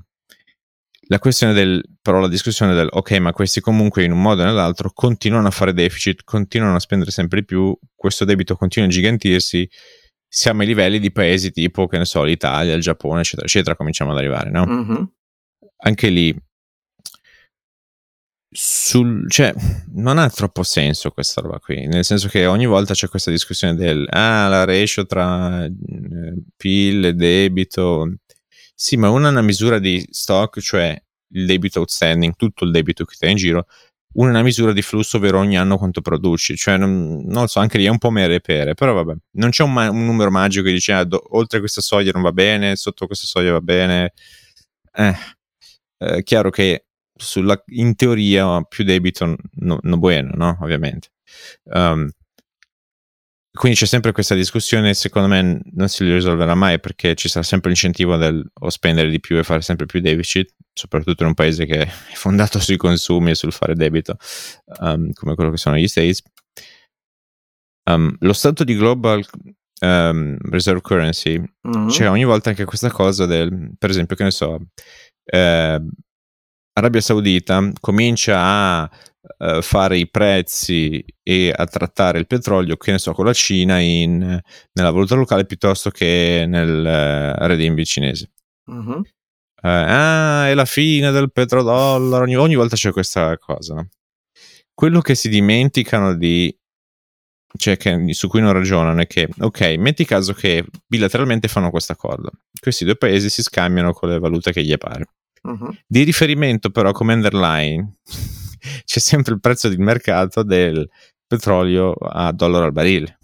[1.09, 4.45] la questione del, però la discussione del, ok, ma questi comunque in un modo o
[4.45, 8.91] nell'altro continuano a fare deficit, continuano a spendere sempre di più, questo debito continua a
[8.91, 9.69] gigantirsi,
[10.27, 14.11] siamo ai livelli di paesi tipo, che ne so, l'Italia, il Giappone, eccetera, eccetera, cominciamo
[14.11, 14.67] ad arrivare, no?
[14.67, 15.03] Mm-hmm.
[15.85, 16.35] Anche lì,
[18.51, 19.53] sul, cioè,
[19.95, 23.75] non ha troppo senso questa roba qui, nel senso che ogni volta c'è questa discussione
[23.75, 25.71] del, ah, la ratio tra eh,
[26.57, 28.17] PIL e debito,
[28.75, 33.05] sì, ma una è una misura di stock, cioè il debito outstanding, tutto il debito
[33.05, 33.67] che stai in giro,
[34.15, 37.47] una è una misura di flusso, ovvero ogni anno quanto produci, cioè non, non lo
[37.49, 40.07] so, anche lì è un po' mere pere, però vabbè, non c'è un, ma- un
[40.07, 43.53] numero magico che dice ah, do- oltre questa soglia non va bene, sotto questa soglia
[43.53, 44.13] va bene,
[44.95, 45.15] eh,
[45.99, 46.86] è chiaro che
[47.17, 49.25] sulla, in teoria più debito
[49.55, 50.59] non no bueno, no?
[50.61, 51.09] Ovviamente.
[51.65, 52.09] Um,
[53.57, 57.71] quindi c'è sempre questa discussione, secondo me non si risolverà mai perché ci sarà sempre
[57.71, 61.65] l'incentivo del o spendere di più e fare sempre più deficit, soprattutto in un paese
[61.65, 64.19] che è fondato sui consumi e sul fare debito,
[64.81, 66.23] um, come quello che sono gli States.
[67.89, 69.25] Um, lo stato di global
[69.81, 71.89] um, reserve currency, mm-hmm.
[71.89, 74.61] c'è ogni volta anche questa cosa del, per esempio, che ne so,
[75.25, 75.81] eh,
[76.79, 78.91] Arabia Saudita comincia a
[79.39, 83.79] uh, fare i prezzi e a trattare il petrolio, che ne so, con la Cina
[83.79, 84.19] in,
[84.73, 88.31] nella valuta locale piuttosto che nel uh, renminbi cinese.
[88.71, 88.99] Mm-hmm.
[88.99, 89.05] Uh,
[89.63, 93.75] ah, è la fine del petrodollaro, ogni, ogni volta c'è questa cosa.
[93.75, 93.89] No?
[94.75, 96.55] Quello che si dimenticano di
[97.57, 101.93] cioè che, su cui non ragionano è che, ok, metti caso che bilateralmente fanno questo
[101.93, 105.07] accordo, questi due paesi si scambiano con le valute che gli pare.
[105.47, 105.69] Mm-hmm.
[105.87, 107.99] Di riferimento però come underline
[108.85, 110.89] c'è sempre il prezzo di mercato del
[111.27, 113.19] petrolio a dollaro al barile.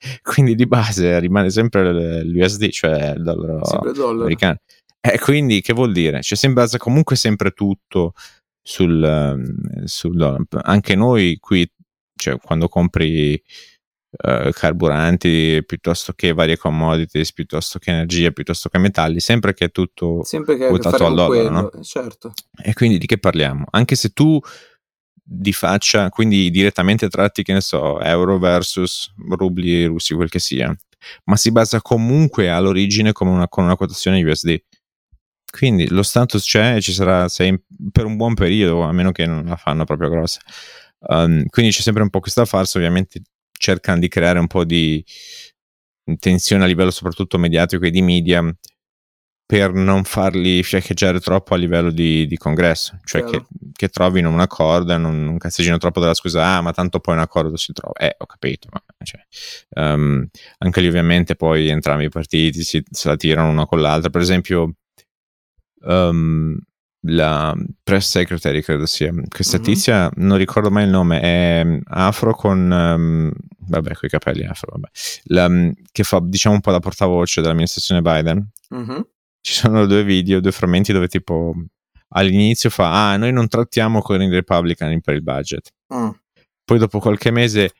[0.22, 3.60] Quindi di base rimane sempre l'USD, cioè il dollaro,
[3.92, 4.22] dollaro.
[4.22, 4.58] americano.
[5.02, 6.18] E quindi che vuol dire?
[6.18, 8.12] C'è sempre, basa comunque sempre tutto
[8.60, 10.44] sul, um, sul dollaro.
[10.62, 11.66] Anche noi qui,
[12.14, 13.42] cioè quando compri
[14.10, 19.70] uh, carburanti piuttosto che varie commodities, piuttosto che energia, piuttosto che metalli, sempre che è
[19.70, 21.72] tutto sempre che quotato al dollaro, quello, no?
[21.72, 22.32] eh, certo.
[22.62, 23.66] E quindi di che parliamo?
[23.70, 24.40] Anche se tu
[25.32, 30.74] di faccia, quindi direttamente tratti, che ne so, euro versus rubli russi, quel che sia,
[31.24, 34.60] ma si basa comunque all'origine come una, con una quotazione USD.
[35.50, 39.26] Quindi lo status c'è e ci sarà sei, per un buon periodo, a meno che
[39.26, 40.40] non la fanno proprio grossa.
[40.98, 43.22] Um, quindi c'è sempre un po' questa farsa, ovviamente
[43.60, 45.04] cercano di creare un po' di
[46.18, 48.42] tensione a livello soprattutto mediatico e di media
[49.44, 54.38] per non farli fiaccheggiare troppo a livello di, di congresso, cioè che, che, trovino un
[54.38, 57.72] accordo e non, non cazzeggino troppo della scusa, ah ma tanto poi un accordo si
[57.72, 59.20] trova, eh ho capito, ma cioè,
[59.70, 60.24] um,
[60.58, 64.20] anche lì ovviamente poi entrambi i partiti si, se la tirano uno con l'altro, per
[64.20, 64.76] esempio
[65.80, 66.56] um,
[67.06, 69.12] la press secretary credo sia.
[69.28, 69.66] Questa mm-hmm.
[69.66, 73.32] tizia non ricordo mai il nome è afro con um,
[73.70, 74.88] vabbè con i capelli afro vabbè.
[75.24, 78.50] La, mm, che fa diciamo un po' da portavoce dell'amministrazione Biden.
[78.72, 79.00] Mm-hmm.
[79.40, 81.54] ci sono due video due frammenti dove tipo
[82.10, 86.10] all'inizio fa ah noi non trattiamo con i Republican per il budget mm.
[86.64, 87.72] poi dopo qualche mese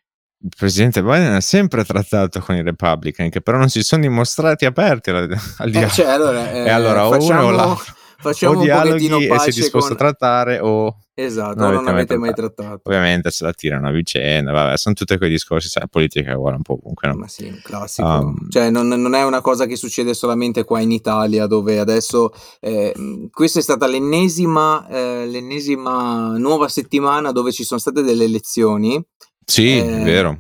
[0.42, 4.64] il presidente Biden ha sempre trattato con i Republican che però non si sono dimostrati
[4.64, 5.92] aperti al, al dialogo.
[5.92, 7.40] eh, cioè, allora, eh, e allora facciamo...
[7.40, 9.96] uno o l'altro facciamo o un pochettino pace e sei disposto con...
[9.96, 12.62] a trattare o esatto, non, non avete mai trattato.
[12.62, 12.88] trattato.
[12.88, 16.56] Ovviamente se la tirano a vicenda, vabbè, sono tutti quei discorsi, sai, la politica guarda
[16.56, 17.14] un po' ovunque, no?
[17.14, 18.06] Ma sì, un classico.
[18.06, 22.33] Um, cioè, non, non, è una cosa che succede solamente qua in Italia, dove adesso
[22.61, 29.02] eh, questa è stata l'ennesima, eh, l'ennesima nuova settimana dove ci sono state delle elezioni.
[29.44, 30.38] Sì, eh, è vero.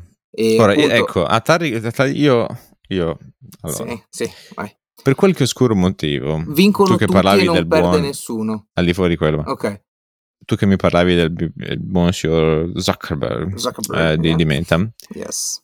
[0.58, 0.94] Ora, appunto...
[0.94, 1.80] ecco, a Tari,
[2.14, 2.46] io,
[2.88, 3.18] io
[3.62, 4.74] allora, sì, sì, vai.
[5.02, 8.66] Per qualche oscuro motivo, vincono tu che parlavi e non del perde buon, nessuno.
[8.74, 9.82] al di fuori di quello, Ok.
[10.44, 14.36] tu che mi parlavi del, del buon signor Zuckerberg, Zuckerberg eh, di, yeah.
[14.36, 15.62] di Meta, Yes.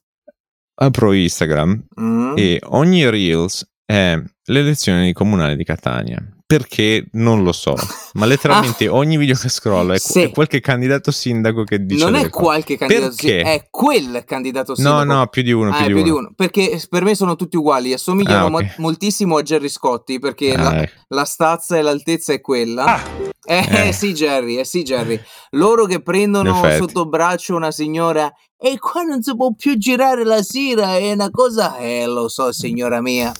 [0.79, 2.35] apro Instagram Mm.
[2.37, 6.20] e ogni Reels è le elezioni comunali di Catania.
[6.48, 7.74] Perché non lo so,
[8.12, 10.20] ma letteralmente ogni video che scrollo è, Sì.
[10.22, 12.44] è qualche candidato sindaco che dice non è cose.
[12.44, 13.42] qualche candidato Perché?
[13.42, 15.04] è quel candidato No, sindaco.
[15.04, 16.18] no, più di uno, Ah, più di più di uno.
[16.20, 16.32] uno.
[16.37, 18.50] Perché per me sono tutti uguali, assomigliano Ah, ok.
[18.50, 20.92] mo- moltissimo a Gerry Scotti perché Ah, la, ecco.
[21.09, 23.02] la stazza e l'altezza è quella.
[23.46, 25.20] Eh, eh, sì, Jerry, eh sì, Jerry.
[25.50, 30.42] Loro che prendono sotto braccio una signora e qua non si può più girare la
[30.42, 31.76] sera, è una cosa...
[31.76, 33.32] Eh, lo so, signora mia.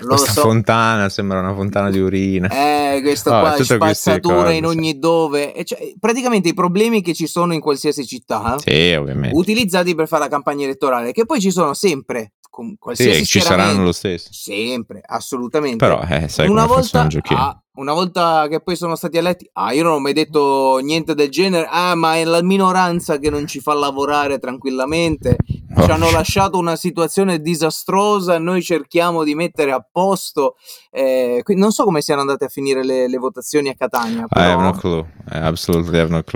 [0.00, 0.40] Lo questa so.
[0.42, 2.48] fontana sembra una fontana di urina.
[2.48, 5.54] Eh, questa oh, qua è spazzatura in ogni dove.
[5.64, 8.98] Cioè, praticamente i problemi che ci sono in qualsiasi città, sì,
[9.32, 13.40] utilizzati per fare la campagna elettorale, che poi ci sono sempre con qualsiasi sì, ci
[13.40, 14.28] saranno lo stesso.
[14.32, 15.76] Sempre, assolutamente.
[15.76, 19.82] Però, eh, sai una volta, ah, una volta che poi sono stati eletti, ah, io
[19.82, 21.66] non ho mai detto niente del genere.
[21.68, 25.36] Ah, ma è la minoranza che non ci fa lavorare tranquillamente.
[25.74, 28.38] Ci hanno lasciato una situazione disastrosa.
[28.38, 30.54] Noi cerchiamo di mettere a posto.
[30.90, 34.26] Eh, non so come siano andate a finire le, le votazioni a Catania.
[34.28, 34.78] Però, no no.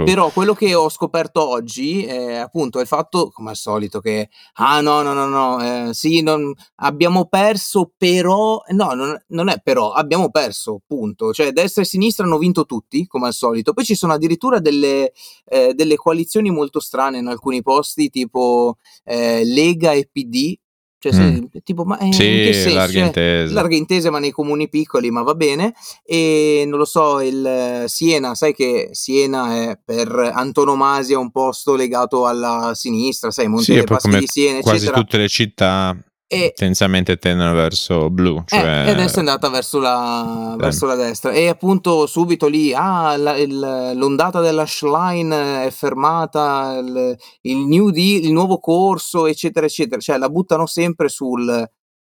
[0.04, 4.80] Però quello che ho scoperto oggi è appunto il fatto, come al solito, che ah
[4.80, 9.92] no, no, no, no, eh, sì, non, abbiamo perso, però no, non, non è però,
[9.92, 13.72] abbiamo perso, punto cioè destra e sinistra hanno vinto tutti, come al solito.
[13.72, 15.12] Poi ci sono addirittura delle,
[15.46, 20.56] eh, delle coalizioni molto strane in alcuni posti, tipo eh, Lega e PD.
[21.00, 21.44] Cioè, mm.
[21.52, 22.74] se, tipo, ma eh, sì, in che senso?
[22.76, 23.54] Larga intesa.
[23.54, 25.72] larga intesa, ma nei comuni piccoli, ma va bene.
[26.04, 32.26] E non lo so, il Siena, sai che Siena è per antonomasia un posto legato
[32.26, 35.00] alla sinistra, sai, Monte sì, Paschi di Siena, quasi eccetera.
[35.00, 35.96] tutte le città
[36.30, 38.36] e, tendenzialmente tendono verso blu.
[38.36, 38.60] Eh, cioè...
[38.60, 41.32] Eh, e adesso è andata verso la, verso la, destra.
[41.32, 43.58] E appunto subito lì, ah, la, il,
[43.94, 49.98] l'ondata della Schlein è fermata, il, il, new deal, il nuovo corso, eccetera, eccetera.
[50.02, 51.48] Cioè la buttano sempre sul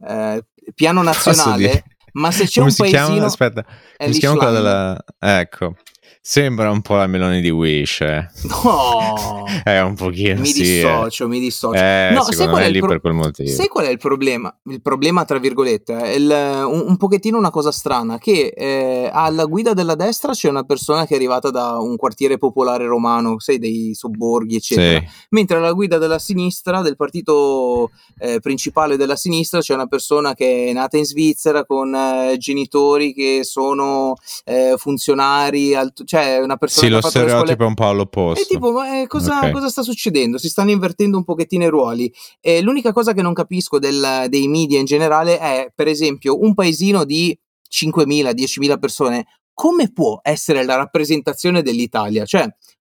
[0.06, 1.84] eh, piano nazionale.
[2.12, 3.06] Ma se c'è Come un paesino...
[3.06, 3.24] Chiama?
[3.24, 3.64] Aspetta,
[4.10, 5.04] si chiama quella della...
[5.18, 5.76] Ecco.
[6.22, 8.02] Sembra un po' la Meloni di Wish.
[8.02, 8.28] Eh.
[8.42, 10.40] No, è un pochino.
[10.40, 11.28] Mi sì, dissocio, eh.
[11.28, 11.80] mi dissocio.
[11.80, 13.48] Eh, no, sai qual è, lì pro- per quel motivo.
[13.48, 14.54] Sai qual è il problema?
[14.64, 19.46] Il problema, tra virgolette, è il, un, un, pochettino una cosa strana: che eh, alla
[19.46, 23.58] guida della destra c'è una persona che è arrivata da un quartiere popolare romano, sai,
[23.58, 25.00] dei sobborghi, eccetera.
[25.00, 25.06] Sì.
[25.30, 30.66] Mentre alla guida della sinistra, del partito eh, principale della sinistra, c'è una persona che
[30.66, 35.74] è nata in Svizzera con eh, genitori che sono eh, funzionari.
[35.74, 38.42] Alt- cioè una persona sì, lo stereotipo è un po' all'opposto.
[38.42, 39.52] E tipo, ma eh, cosa, okay.
[39.52, 40.38] cosa, sta succedendo?
[40.38, 42.12] Si stanno invertendo un pochettino i ruoli.
[42.40, 46.52] E l'unica cosa che non capisco del, dei media in generale è, per esempio, un
[46.54, 47.38] paesino di
[47.70, 52.24] 5.000, 10.000 persone, come può essere la rappresentazione dell'Italia?
[52.24, 52.44] Cioè,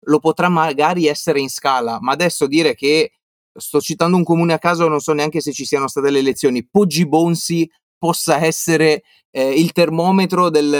[0.05, 3.11] lo potrà magari essere in scala, ma adesso dire che
[3.53, 6.67] sto citando un comune a caso, non so neanche se ci siano state le elezioni,
[6.67, 7.69] Poggi Bonsi
[8.01, 10.73] possa essere eh, il termometro del,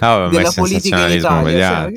[0.00, 1.90] ah, della politica in Italia.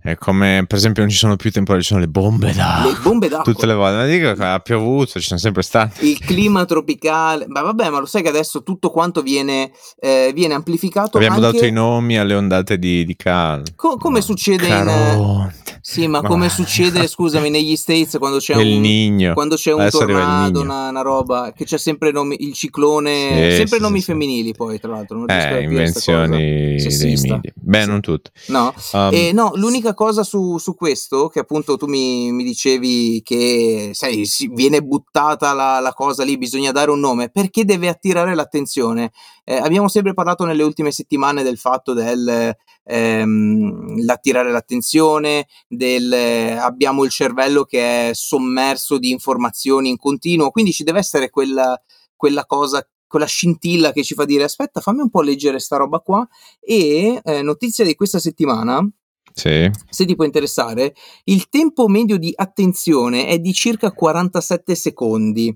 [0.00, 2.90] È come, per esempio, non ci sono più temporali, ci sono le bombe d'acqua.
[2.90, 3.52] Le bombe d'acqua.
[3.52, 3.96] Tutte le volte.
[3.96, 6.04] Ma dico che ha piovuto, ci sono sempre state.
[6.04, 7.46] Il clima tropicale.
[7.48, 11.16] Ma vabbè, ma lo sai che adesso tutto quanto viene, eh, viene amplificato.
[11.18, 11.52] Abbiamo anche...
[11.52, 13.70] dato i nomi alle ondate di, di caldo.
[13.76, 15.52] Co- come no, succede Caronte.
[15.56, 15.61] in.
[15.84, 18.80] Sì, ma, ma, come succede, scusami, negli States quando c'è il un.
[18.80, 19.32] Nigno.
[19.34, 23.50] Quando c'è un adesso tornado, una, una, roba, che c'è sempre nomi, il ciclone.
[23.50, 25.18] Sì, sempre sì, nomi sì, femminili, poi, tra l'altro.
[25.18, 27.40] Non eh, invenzioni dei media.
[27.54, 28.30] Beh, non tutte.
[28.46, 33.20] No, um, e no l'unica cosa su, su questo, che appunto tu mi, mi dicevi
[33.24, 38.36] che sai, viene buttata la, la, cosa lì, bisogna dare un nome, perché deve attirare
[38.36, 39.10] l'attenzione.
[39.42, 46.12] Eh, abbiamo sempre parlato nelle ultime settimane del fatto del ehm, l'attirare l'attenzione, del
[46.58, 51.80] abbiamo il cervello che è sommerso di informazioni in continuo, quindi ci deve essere quella,
[52.16, 55.98] quella cosa quella scintilla che ci fa dire aspetta fammi un po' leggere sta roba
[55.98, 56.26] qua
[56.58, 58.82] e eh, notizia di questa settimana
[59.34, 59.70] sì.
[59.90, 65.54] se ti può interessare, il tempo medio di attenzione è di circa 47 secondi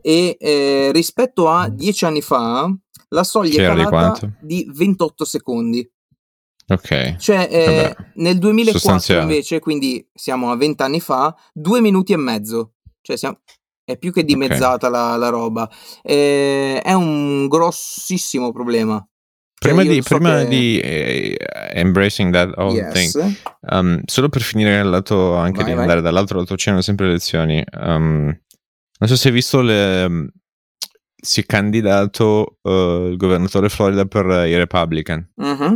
[0.00, 2.68] e eh, rispetto a 10 anni fa
[3.08, 5.91] la soglia è calata di 28 secondi.
[6.72, 7.16] Ok.
[7.16, 12.74] Cioè eh, nel 2004 invece, quindi siamo a 20 anni fa, due minuti e mezzo.
[13.02, 13.40] Cioè siamo,
[13.84, 14.90] è più che dimezzata okay.
[14.90, 15.70] la, la, roba.
[16.02, 19.04] Eh, è un grossissimo problema.
[19.62, 20.48] Cioè, prima, di, so prima che...
[20.48, 21.36] di eh,
[21.74, 22.92] embracing that whole yes.
[23.12, 23.36] thing,
[23.70, 25.82] um, solo per finire il lato anche vai, di vai.
[25.82, 27.62] andare dall'altro lato c'erano sempre le elezioni.
[27.80, 28.24] Um,
[28.98, 30.28] non so se hai visto le, um,
[31.16, 35.30] si è candidato uh, il governatore Florida per uh, i Republican.
[35.40, 35.74] Mm-hmm.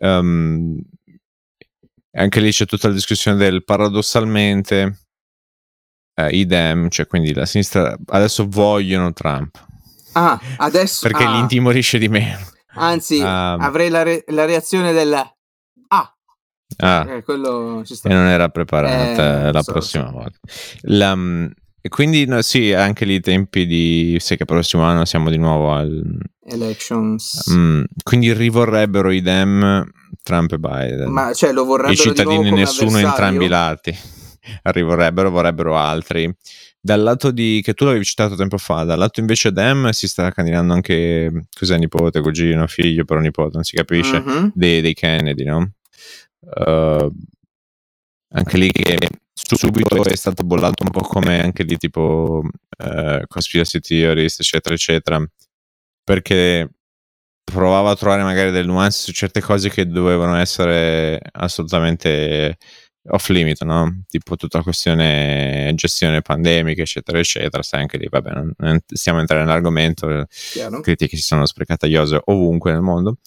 [0.00, 0.80] Um,
[2.12, 4.98] anche lì c'è tutta la discussione del paradossalmente
[6.14, 9.64] uh, i Dem, cioè quindi la sinistra adesso vogliono Trump.
[10.12, 11.32] Ah, adesso perché ah.
[11.32, 12.50] li intimorisce di meno.
[12.74, 16.16] Anzi, um, avrei la, re- la, reazione del ah.
[16.76, 17.06] ah.
[17.08, 18.08] Eh, quello ci sta.
[18.08, 20.12] E non era preparata eh, la so, prossima so.
[20.12, 20.38] volta.
[20.82, 21.14] La,
[21.84, 24.16] e quindi no, sì, anche lì i tempi di...
[24.20, 26.20] Sì che prossimo anno siamo di nuovo al...
[26.44, 27.50] Elections.
[27.52, 29.84] Mm, quindi rivorrebbero i Dem
[30.22, 31.10] Trump e Biden.
[31.10, 33.92] Ma cioè lo vorrebbero I cittadini di nessuno entrambi i lati.
[34.62, 36.32] Arriverebbero, vorrebbero altri.
[36.80, 40.30] Dal lato di che tu l'avevi citato tempo fa, dal lato invece Dem si sta
[40.30, 44.46] candidando anche cos'è nipote, cugino, figlio, però nipote, non si capisce, mm-hmm.
[44.52, 45.72] dei, dei, Kennedy, no?
[46.40, 47.12] Uh,
[48.32, 48.96] anche lì che
[49.34, 55.24] subito è stato bollato un po' come anche lì tipo uh, conspiracy theorist, eccetera, eccetera,
[56.04, 56.70] perché
[57.44, 62.56] provava a trovare magari delle nuance su certe cose che dovevano essere assolutamente
[63.08, 64.04] off limit, no?
[64.08, 67.62] Tipo tutta la questione gestione pandemica, eccetera, eccetera.
[67.62, 70.26] Sai anche lì, vabbè, non, non stiamo a entrare nell'argomento.
[70.52, 70.80] Chiaro.
[70.80, 73.18] Critiche si sono sprecate sprecatagliose ovunque nel mondo.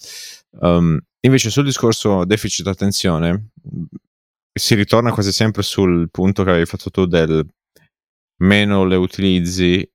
[0.61, 3.49] Um, invece sul discorso deficit attenzione
[4.57, 7.45] si ritorna quasi sempre sul punto che avevi fatto tu del
[8.37, 9.87] meno le utilizzi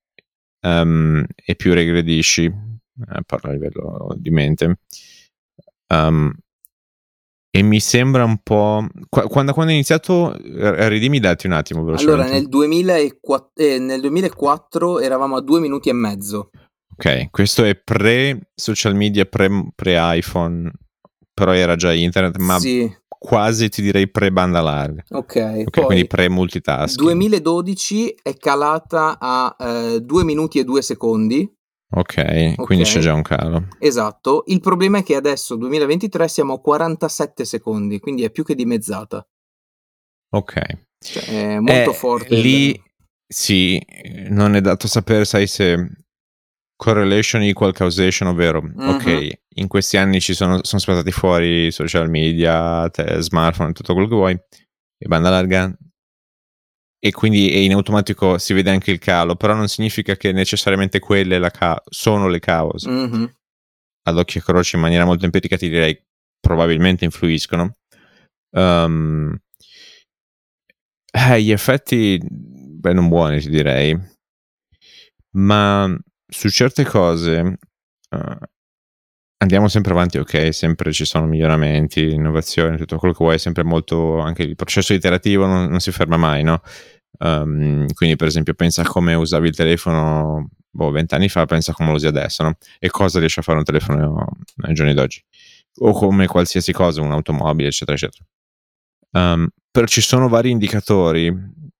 [0.67, 4.79] um, e più regredisci, eh, parlo a livello di mente.
[5.89, 6.33] Um,
[7.53, 8.87] e mi sembra un po'.
[9.09, 11.85] Quando, quando è iniziato, ridimi i dati un attimo.
[11.95, 16.51] Allora, nel 2004, eh, nel 2004 eravamo a due minuti e mezzo.
[16.93, 20.71] Ok, questo è pre-social media, pre, pre-iPhone,
[21.41, 22.95] però era già internet, ma sì.
[23.09, 25.03] quasi ti direi pre-banda larga.
[25.09, 27.01] Ok, okay quindi pre-multitasking.
[27.01, 31.51] 2012 è calata a eh, 2 minuti e 2 secondi
[31.93, 33.69] Ok, quindi c'è già un calo.
[33.79, 38.55] Esatto, il problema è che adesso 2023 siamo a 47 secondi, quindi è più che
[38.55, 39.27] dimezzata.
[40.33, 40.61] Ok.
[41.03, 42.37] Cioè, è molto eh, forte.
[42.37, 42.83] Lì il...
[43.27, 43.83] sì,
[44.29, 45.89] non è dato sapere, sai se
[46.81, 48.89] correlation equal causation, ovvero, mm-hmm.
[48.89, 54.09] ok, in questi anni ci sono, sono spostati fuori social media, te, smartphone, tutto quello
[54.09, 55.71] che vuoi, e banda larga
[57.03, 61.39] e quindi in automatico si vede anche il calo, però non significa che necessariamente quelle
[61.51, 62.89] ca- sono le cause.
[62.89, 63.25] Mm-hmm.
[64.05, 65.99] Ad occhio e croce in maniera molto empirica ti direi
[66.41, 67.77] probabilmente influiscono.
[68.57, 69.37] Um,
[71.13, 73.99] eh, gli effetti, beh, non buoni ti direi,
[75.37, 75.95] ma
[76.31, 77.59] su certe cose
[78.11, 78.47] uh,
[79.39, 84.21] andiamo sempre avanti, ok, sempre ci sono miglioramenti, innovazioni, tutto quello che vuoi, sempre molto,
[84.21, 86.61] anche il processo iterativo non, non si ferma mai, no?
[87.19, 90.93] Um, quindi per esempio pensa a come usavi il telefono boh,
[91.29, 92.57] fa, pensa a come lo usi adesso, no?
[92.79, 94.27] E cosa riesce a fare un telefono
[94.63, 95.23] ai giorni d'oggi.
[95.81, 98.25] O come qualsiasi cosa, un'automobile, eccetera, eccetera.
[99.13, 101.29] Um, però ci sono vari indicatori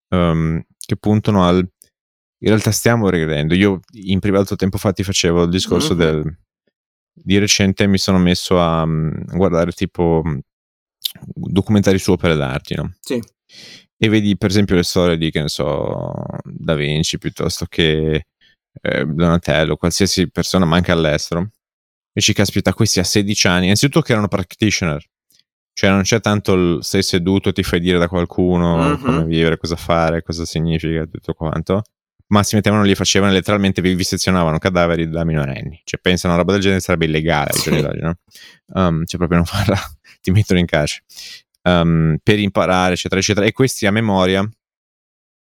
[0.09, 1.69] um, che puntano al...
[2.43, 3.55] In realtà stiamo regredendo.
[3.55, 6.13] Io in privato tempo fa ti facevo il discorso mm-hmm.
[6.13, 6.39] del
[7.23, 10.23] di recente mi sono messo a, um, guardare tipo
[11.25, 12.95] documentari su opere d'arte, no?
[13.01, 13.21] Sì.
[14.03, 16.13] E vedi per esempio le storie di, che ne so,
[16.45, 18.27] Da Vinci piuttosto che
[18.81, 21.51] eh, Donatello, qualsiasi persona, ma anche all'estero.
[22.13, 25.05] E ci caspita, questi a 16 anni, innanzitutto che erano practitioner,
[25.73, 29.05] cioè non c'è tanto il sei seduto, ti fai dire da qualcuno mm-hmm.
[29.05, 31.83] come vivere, cosa fare, cosa significa, tutto quanto
[32.31, 35.81] ma si mettevano lì, facevano letteralmente, vi sezionavano cadaveri da minorenni.
[35.85, 38.19] Cioè, pensano a una roba del genere sarebbe illegale giorni d'oggi, no?
[38.75, 39.77] Um, cioè, proprio non farla,
[40.23, 41.05] ti mettono in carcere.
[41.63, 43.47] Um, per imparare, eccetera, eccetera.
[43.47, 44.49] E questi a memoria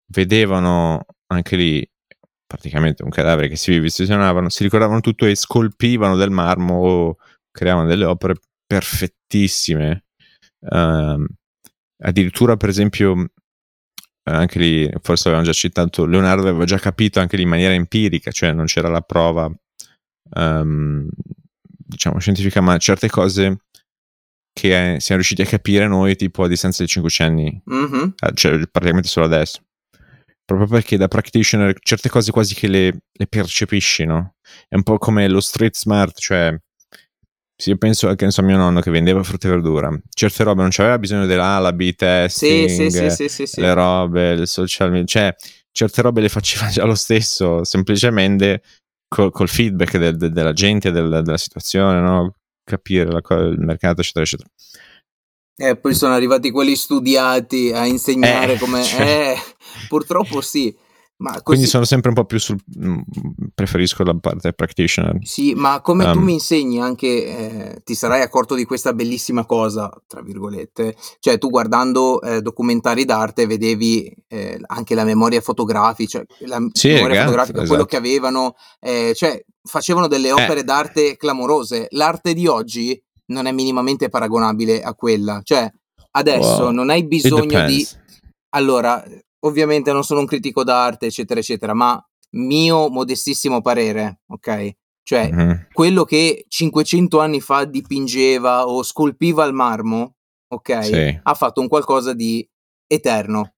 [0.06, 1.90] vedevano anche lì
[2.46, 7.16] praticamente un cadavere che si vivisezionavano, si ricordavano tutto e scolpivano del marmo o
[7.50, 8.34] creavano delle opere
[8.66, 10.04] perfettissime.
[10.60, 11.26] Um,
[11.98, 13.31] addirittura, per esempio,
[14.24, 18.30] anche lì forse avevamo già citato, Leonardo aveva già capito anche lì in maniera empirica,
[18.30, 19.50] cioè non c'era la prova,
[20.34, 21.08] um,
[21.66, 23.64] diciamo, scientifica, ma certe cose
[24.52, 28.08] che eh, siamo riusciti a capire noi tipo a distanza di 5 anni, mm-hmm.
[28.34, 29.60] cioè praticamente solo adesso.
[30.44, 34.34] Proprio perché da practitioner certe cose quasi che le, le percepisci, no?
[34.68, 36.54] È un po' come lo street smart, cioè
[37.62, 39.96] sì, io penso anche a mio nonno che vendeva frutta e verdura.
[40.12, 44.90] Certe robe non c'aveva bisogno dell'alabi, testing, sì, sì, sì, sì, le robe, il social
[44.90, 45.06] media.
[45.06, 45.36] Cioè,
[45.70, 48.62] certe robe le faceva già lo stesso, semplicemente
[49.06, 52.34] col, col feedback de, de, della gente, del, della situazione, no?
[52.64, 54.48] capire la, il mercato, eccetera, eccetera.
[55.54, 58.82] E poi sono arrivati quelli studiati a insegnare eh, come...
[58.82, 59.34] Cioè...
[59.36, 59.36] Eh,
[59.86, 60.76] purtroppo sì.
[61.30, 61.42] Così...
[61.42, 62.58] Quindi sono sempre un po' più sul...
[62.78, 63.00] Mm,
[63.54, 65.18] preferisco la parte practitioner.
[65.22, 69.44] Sì, ma come um, tu mi insegni anche, eh, ti sarai accorto di questa bellissima
[69.46, 76.10] cosa, tra virgolette, cioè tu guardando eh, documentari d'arte vedevi eh, anche la memoria fotografica,
[76.18, 77.68] cioè la sì, memoria esatto, fotografica, esatto.
[77.68, 80.32] quello che avevano, eh, cioè facevano delle eh.
[80.32, 81.86] opere d'arte clamorose.
[81.90, 85.70] L'arte di oggi non è minimamente paragonabile a quella, cioè
[86.12, 86.70] adesso wow.
[86.70, 87.86] non hai bisogno di...
[88.54, 89.02] Allora,
[89.44, 94.70] ovviamente non sono un critico d'arte, eccetera, eccetera, ma mio modestissimo parere, ok?
[95.04, 95.50] Cioè, Mm-hmm.
[95.72, 100.14] quello che 500 anni fa dipingeva o scolpiva il marmo,
[100.48, 100.84] ok?
[100.84, 101.20] Sì.
[101.22, 102.48] Ha fatto un qualcosa di
[102.86, 103.54] eterno.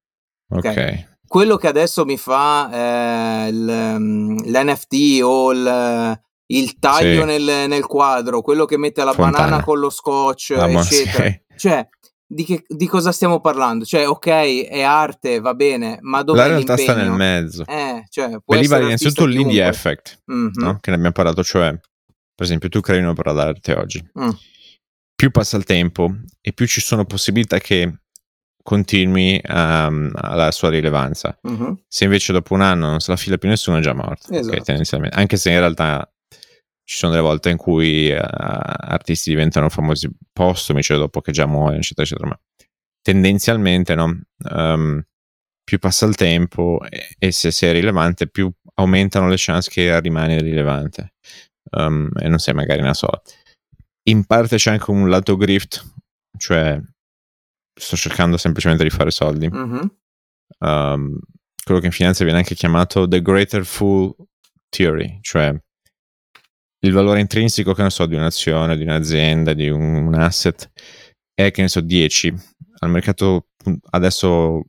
[0.51, 0.65] Ok.
[0.65, 1.13] Ok.
[1.27, 7.27] Quello che adesso mi fa eh, mm, l'NFT o il, il taglio Sì.
[7.27, 9.45] nel, nel quadro, quello che mette la Fontana.
[9.45, 11.25] banana con lo scotch, ma eccetera.
[11.25, 11.41] sì.
[11.57, 11.89] Cioè,
[12.27, 13.85] di, che, di cosa stiamo parlando?
[13.85, 14.27] Cioè, ok,
[14.67, 17.17] è arte, va bene, ma dov'è La realtà sta l'impegno?
[17.17, 17.65] nel mezzo.
[17.67, 20.51] Eh, cioè, può Beh, lì essere va artista innanzitutto l'indie effect, Mhm.
[20.55, 20.79] no?
[20.81, 24.31] che ne abbiamo parlato, cioè, per esempio, tu crei un'opera d'arte oggi, Mm.
[25.15, 27.99] più passa il tempo e più ci sono possibilità che
[28.63, 31.39] continui um, alla sua rilevanza.
[31.43, 31.83] Mhm.
[31.87, 34.63] Se invece dopo un anno non se la fila più nessuno è già morto, Esatto.
[34.63, 35.17] tendenzialmente.
[35.17, 36.11] Anche se in realtà
[36.85, 41.47] ci sono delle volte in cui eh, artisti diventano famosi postumi, cioè dopo che già
[41.47, 42.29] muoiono, eccetera, eccetera.
[42.29, 42.41] Ma
[43.03, 44.21] tendenzialmente, no?
[44.51, 45.03] Um,
[45.65, 50.41] più passa il tempo e, e se sei rilevante, più aumentano le chance che rimani
[50.41, 51.15] rilevante.
[51.71, 53.21] Um, e non sei magari una sola.
[54.05, 55.83] In parte c'è anche un lato grift,
[56.37, 56.79] cioè
[57.75, 59.49] sto cercando semplicemente di fare soldi.
[59.49, 59.97] Mhm.
[60.59, 61.19] Um,
[61.65, 64.15] quello che in finanza viene anche chiamato the greater fool
[64.69, 65.59] theory, cioè
[66.85, 70.71] il valore intrinseco, che ne so, di un'azione, di un'azienda, di un, un asset
[71.35, 72.35] è, che ne so, 10.
[72.81, 73.49] Al mercato
[73.91, 74.63] adesso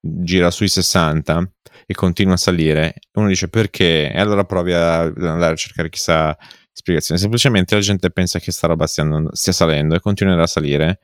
[0.00, 1.52] gira sui 60
[1.86, 2.94] e continua a salire.
[3.16, 4.10] Uno dice perché?
[4.12, 6.36] E allora provi a andare a cercare chissà
[6.72, 7.20] spiegazione.
[7.20, 11.00] Semplicemente la gente pensa che sta roba stia, stia salendo e continuerà a salire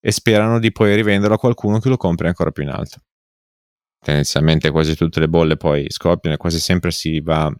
[0.00, 3.00] e sperano di poi rivenderlo a qualcuno che lo compri ancora più in alto.
[4.04, 7.52] Tendenzialmente quasi tutte le bolle poi scoppiano e quasi sempre si va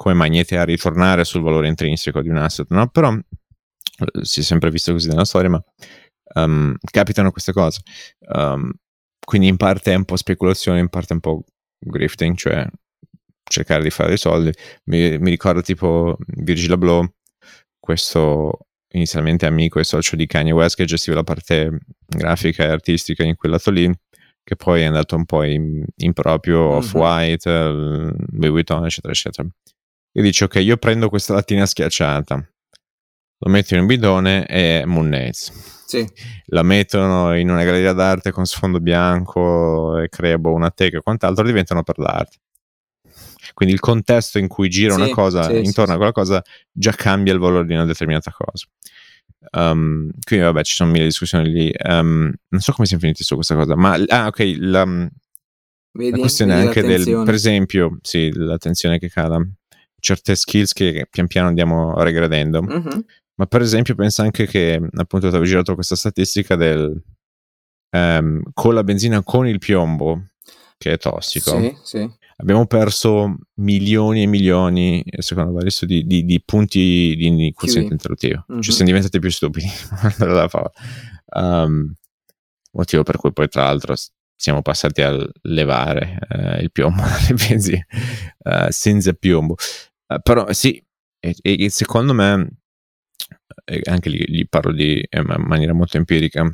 [0.00, 2.88] come magnete a ritornare sul valore intrinseco di un asset, no?
[2.88, 5.62] Però eh, si è sempre visto così nella storia, ma
[6.36, 7.82] um, capitano queste cose.
[8.20, 8.72] Um,
[9.22, 11.44] quindi in parte è un po' speculazione, in parte è un po'
[11.78, 12.66] grifting, cioè
[13.44, 14.50] cercare di fare dei soldi.
[14.84, 17.16] Mi, mi ricordo tipo Virgil Abloh,
[17.78, 23.22] questo inizialmente amico e socio di Kanye West che gestiva la parte grafica e artistica
[23.22, 23.92] in quel lato lì,
[24.42, 26.76] che poi è andato un po' in, in proprio Mhm.
[26.76, 27.68] Off-White, eh,
[28.30, 29.46] Louis Vuitton, eccetera, eccetera.
[30.12, 32.34] E dice, ok, io prendo questa lattina schiacciata,
[33.42, 35.52] lo metto in un bidone e Moonades.
[35.86, 36.08] Sì.
[36.46, 41.44] La mettono in una galleria d'arte con sfondo bianco e crea una teca e quant'altro,
[41.44, 42.38] diventano per l'arte.
[43.54, 46.92] Quindi il contesto in cui gira Sì, una cosa sì, intorno a quella cosa già
[46.92, 48.66] cambia il valore di una determinata cosa.
[49.52, 53.36] Um, quindi vabbè ci sono mille discussioni lì Um, non so come siamo finiti su
[53.36, 55.08] questa cosa ma ah ok la, la
[55.92, 56.20] Vedi?
[56.20, 59.42] questione Vedi anche del per esempio sì l'attenzione che cala
[60.00, 63.04] certe skills che pian piano andiamo regredendo Mhm.
[63.36, 67.00] ma per esempio pensa anche che appunto ti avevo girato questa statistica del
[67.90, 70.28] ehm, con la benzina con il piombo
[70.78, 72.10] che è tossico Sì, sì.
[72.36, 77.94] abbiamo perso milioni e milioni secondo vari studi di, di punti di, di quoziente QI.
[77.94, 78.60] introduttivo Mhm.
[78.60, 79.66] ci siamo diventati più stupidi.
[81.32, 81.94] Um,
[82.72, 83.94] motivo per cui poi tra l'altro
[84.34, 87.86] siamo passati a levare eh, il piombo dalle benzine
[88.42, 89.54] eh, senza piombo
[90.10, 90.82] Eh, però sì
[91.20, 92.48] e, e secondo me
[93.64, 96.50] e anche lì, lì parlo di in maniera molto empirica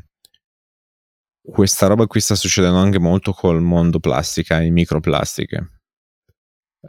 [1.48, 5.70] questa roba qui sta succedendo anche molto col mondo plastica e microplastiche.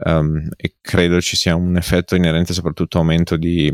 [0.04, 3.72] Um, e credo ci sia un effetto inerente soprattutto aumento di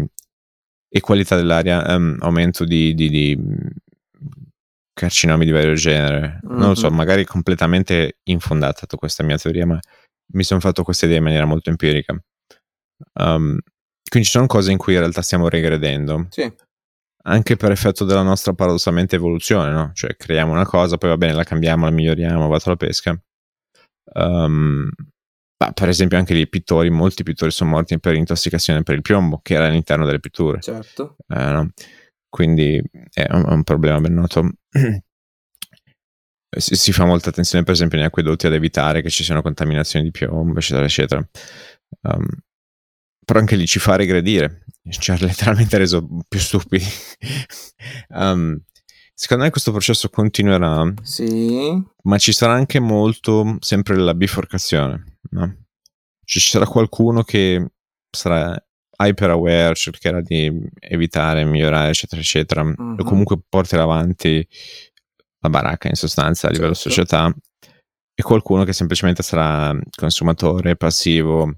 [0.88, 3.68] e qualità dell'aria um, aumento di, di, di mh,
[4.92, 6.40] carcinomi di vario genere.
[6.42, 6.96] Non lo so Mhm.
[6.96, 9.78] magari completamente infondata questa mia teoria ma
[10.34, 12.18] mi sono fatto questa idea in maniera molto empirica
[13.12, 13.58] Um,
[14.08, 16.52] quindi ci sono cose in cui in realtà stiamo regredendo Sì.
[17.24, 19.90] anche per effetto della nostra paradossalmente evoluzione, no?
[19.94, 23.18] Cioè creiamo una cosa, poi va bene, la cambiamo, la miglioriamo, va alla pesca.
[24.14, 24.90] Um,
[25.62, 29.40] ma per esempio anche i pittori, molti pittori sono morti per intossicazione per il piombo
[29.42, 30.60] che era all'interno delle pitture.
[30.60, 31.16] Certo.
[31.28, 31.70] Eh, no?
[32.28, 32.82] Quindi
[33.12, 34.50] è un, è un problema ben noto.
[36.56, 40.04] si, si fa molta attenzione per esempio negli acquedotti ad evitare che ci siano contaminazioni
[40.04, 41.28] di piombo, eccetera, eccetera.
[42.02, 42.26] Um,
[43.24, 46.84] però anche lì ci fa regredire, ci ha letteralmente reso più stupidi.
[48.08, 48.58] Um,
[49.14, 51.82] secondo me questo processo continuerà, Sì.
[52.02, 55.56] ma ci sarà anche molto sempre la biforcazione, no?
[56.24, 57.72] Ci sarà qualcuno che
[58.10, 58.56] sarà
[58.96, 62.96] hyper aware, cercherà di evitare, migliorare, eccetera, eccetera, Mhm.
[62.98, 64.46] o comunque porterà avanti
[65.40, 66.88] la baracca in sostanza a livello Certo.
[66.90, 67.34] società,
[68.16, 71.56] e qualcuno che semplicemente sarà consumatore passivo,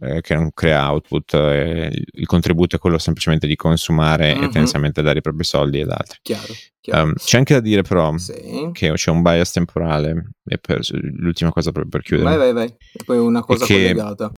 [0.00, 4.40] eh, che non crea output, eh, il- contributo è quello semplicemente di consumare e Mhm.
[4.50, 6.18] tendenzialmente dare i propri soldi ad altri.
[6.22, 6.52] Chiaro.
[6.80, 7.02] chiaro.
[7.08, 8.70] Um, c'è anche da dire però sì.
[8.72, 10.80] che c'è un bias temporale, e per,
[11.16, 12.28] l'ultima cosa proprio per chiudere.
[12.28, 12.76] Vai, vai, vai.
[12.92, 14.32] E poi una cosa che- collegata.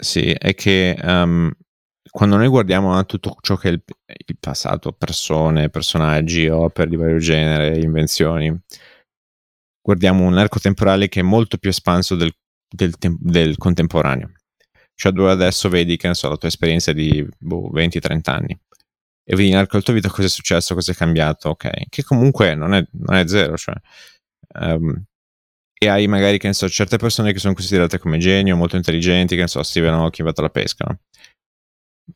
[0.00, 1.50] Sì, è che um,
[2.10, 3.82] quando noi guardiamo a tutto ciò che è il,
[4.26, 8.56] il passato, persone, personaggi, opere di vario genere, invenzioni,
[9.82, 12.32] guardiamo un arco temporale che è molto più espanso del,
[12.68, 14.30] del, del contemporaneo.
[14.98, 18.58] Cioè dove adesso vedi, che ne so, la tua esperienza di boh, 20-30 anni
[19.30, 21.88] e vedi nell'arco della tua vita cosa è successo, cosa è cambiato, ok?
[21.88, 23.74] Che comunque non è, non è zero, cioè...
[24.60, 25.04] Um,
[25.78, 29.36] e hai magari, che ne so, certe persone che sono considerate come genio, molto intelligenti,
[29.36, 30.98] che ne so, Stephen Hawking, va alla pesca, no?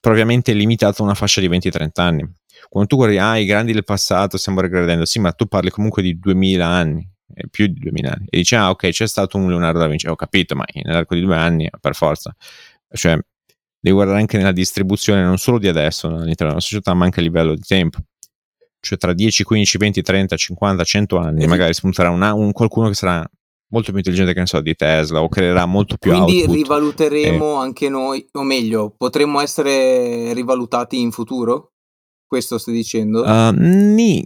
[0.01, 2.35] Propriamente limitato a una fascia di 20-30 anni.
[2.68, 6.03] Quando tu guardi, ah, i grandi del passato, stiamo regredendo, sì, ma tu parli comunque
[6.03, 7.07] di 2000 anni,
[7.51, 10.16] più di 2000 anni, e dici, ah, ok, c'è stato un Leonardo da Vinci, ho
[10.16, 12.35] capito, ma nell'arco di due anni, per forza.
[12.93, 13.18] Cioè,
[13.80, 17.22] devi guardare anche nella distribuzione, non solo di adesso, all'interno della società, ma anche a
[17.22, 17.99] livello di tempo
[18.82, 22.95] cioè tra 10, 15, 20, 30, 50, 100 anni, magari spunterà una, un, qualcuno che
[22.95, 23.24] sarà
[23.68, 26.57] molto più intelligente che ne so di Tesla o creerà molto più Quindi output.
[26.57, 27.62] rivaluteremo eh.
[27.62, 31.72] anche noi, o meglio, potremmo essere rivalutati in futuro?
[32.33, 33.22] Questo stai dicendo?
[33.24, 34.24] Uh, nì,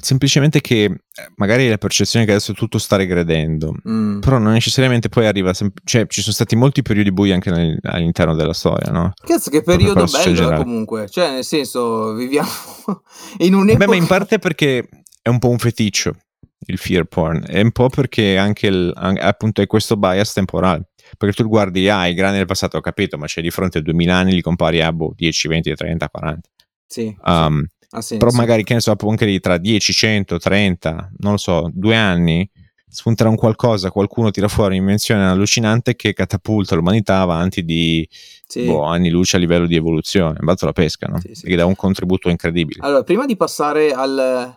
[0.00, 1.00] semplicemente che eh,
[1.36, 4.20] magari la percezione che adesso tutto sta regredendo, mm.
[4.20, 7.78] però non necessariamente poi arriva, sem- cioè ci sono stati molti periodi bui anche nel,
[7.82, 9.12] all'interno della storia, no?
[9.22, 12.48] Cazzo, che periodo bello eh, comunque, cioè nel senso viviamo
[13.44, 13.84] in un'epoca...
[13.84, 14.88] Beh, ma in parte perché
[15.20, 16.16] è un po' un feticcio
[16.60, 20.88] il fear porn, è un po' perché anche, il, appunto è questo bias temporale.
[21.18, 23.80] Perché tu guardi, ah, i grandi del passato, ho capito, ma c'è di fronte a
[23.82, 26.48] 2000 anni, li compari a boh, 10, 20, 30, 40.
[26.88, 27.14] Sì.
[27.24, 27.64] Um,
[28.00, 28.16] sì.
[28.16, 31.94] però magari, che ne so, anche lì tra 10, 100, 30, non lo so, due
[31.94, 32.50] anni,
[32.88, 38.08] spunterà un qualcosa, qualcuno tira fuori un'invenzione allucinante che catapulta l'umanità avanti di
[38.46, 38.64] sì.
[38.64, 40.38] boh, anni luce a livello di evoluzione.
[40.40, 41.20] Batto la pesca, no?
[41.20, 41.46] Sì, sì.
[41.46, 42.80] Che dà un contributo incredibile.
[42.82, 44.54] Allora, prima di passare al,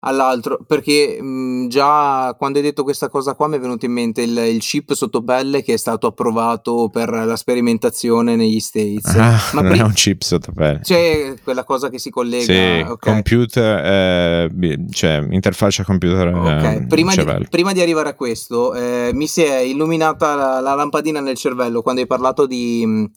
[0.00, 4.22] all'altro perché mh, già quando hai detto questa cosa qua mi è venuto in mente
[4.22, 9.40] il, il, chip sotto pelle che è stato approvato per la sperimentazione negli States ah,
[9.54, 12.90] ma non pri- è un chip sotto pelle c'è quella cosa che si collega sì,
[12.90, 13.12] okay.
[13.12, 16.76] computer eh, cioè interfaccia computer okay.
[16.76, 20.74] eh, prima, di, prima, di, arrivare a questo eh, mi si è illuminata la, la,
[20.74, 23.10] lampadina nel cervello quando hai parlato di mh,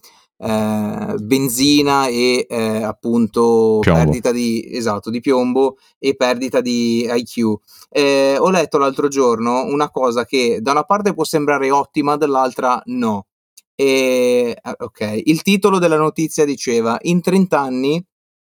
[0.44, 4.02] eh, benzina e eh, appunto piombo.
[4.02, 7.60] perdita di, esatto, di piombo e perdita di IQ.
[7.90, 12.82] Eh, ho letto l'altro giorno una cosa che da una parte può sembrare ottima, dall'altra
[12.86, 13.28] no.
[13.76, 18.04] E, eh, ok, il titolo della notizia diceva: In 30 anni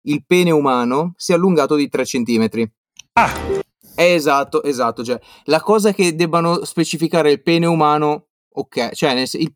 [0.07, 2.71] il pene umano si è allungato di 3 cm.
[3.13, 3.61] Ah!
[3.95, 5.05] Esatto, esatto.
[5.05, 9.55] Cioè, la cosa che debbano specificare il pene umano, ok, cioè nel, il,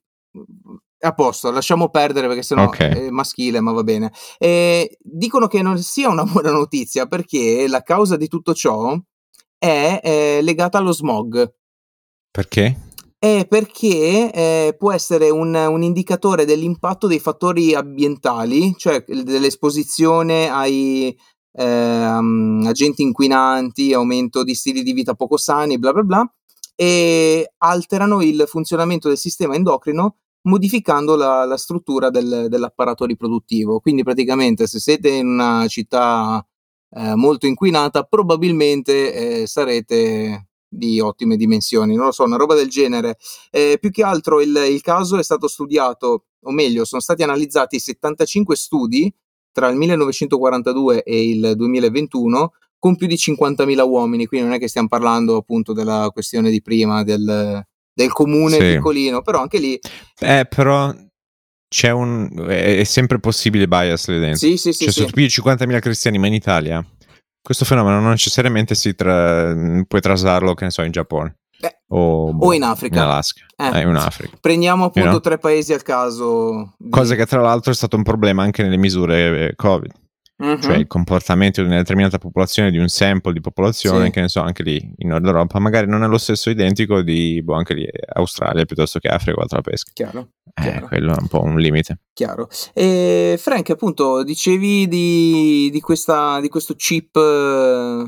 [1.08, 3.06] a posto, lasciamo perdere perché sennò okay.
[3.06, 4.12] è maschile, ma va bene.
[4.38, 8.98] E dicono che non sia una buona notizia perché la causa di tutto ciò
[9.58, 11.52] è, è legata allo smog.
[12.30, 12.80] Perché?
[13.18, 21.16] È perché eh, può essere un, un, indicatore dell'impatto dei fattori ambientali, cioè dell'esposizione ai
[21.52, 26.34] eh, agenti inquinanti, aumento di stili di vita poco sani, bla bla bla,
[26.74, 30.16] e alterano il funzionamento del sistema endocrino
[30.46, 33.80] modificando la, la struttura del, dell'apparato riproduttivo.
[33.80, 36.44] Quindi praticamente se siete in una città
[36.90, 42.68] eh, molto inquinata, probabilmente eh, sarete di ottime dimensioni, non lo so, una roba del
[42.68, 43.16] genere.
[43.50, 47.78] Eh, più che altro il, il, caso è stato studiato, o meglio, sono stati analizzati
[47.78, 49.12] 75 studi
[49.52, 54.68] tra il 1942 e il 2021 con più di 50.000 uomini, quindi non è che
[54.68, 57.64] stiamo parlando appunto della questione di prima del,
[57.96, 58.74] del comune sì.
[58.74, 59.80] piccolino, però anche lì...
[60.18, 60.94] Eh, però
[61.66, 62.44] c'è un...
[62.46, 64.38] è sempre possibile bias lì dentro.
[64.38, 64.84] Sì, sì, sì.
[64.84, 65.00] Cioè, sì.
[65.00, 66.86] su più di 50.000 cristiani, ma in Italia
[67.40, 69.54] questo fenomeno non necessariamente si tra...
[69.88, 71.36] puoi traslarlo, che ne so, in Giappone.
[71.60, 72.96] Eh, o, boh, o, in Africa.
[72.96, 73.46] In Alaska.
[73.56, 74.36] Eh, eh, in Africa.
[74.40, 75.20] Prendiamo appunto you know?
[75.20, 76.74] tre paesi al caso.
[76.76, 76.90] Di...
[76.90, 79.90] Cosa che tra l'altro è stato un problema anche nelle misure eh, Covid.
[80.38, 80.60] Uh-huh.
[80.60, 84.10] Cioè il comportamento di una determinata popolazione, di un sample di popolazione, sì.
[84.10, 87.40] che ne so, anche lì in Nord Europa, magari non è lo stesso identico di
[87.42, 89.90] boh, anche lì Australia piuttosto che Africa o altra pesca.
[89.94, 90.28] Chiaro.
[90.52, 90.86] Eh, chiaro.
[90.88, 92.00] quello è un po' un limite.
[92.12, 92.48] Chiaro.
[92.74, 98.06] E Frank, appunto, dicevi di, di, questa, di questo chip eh,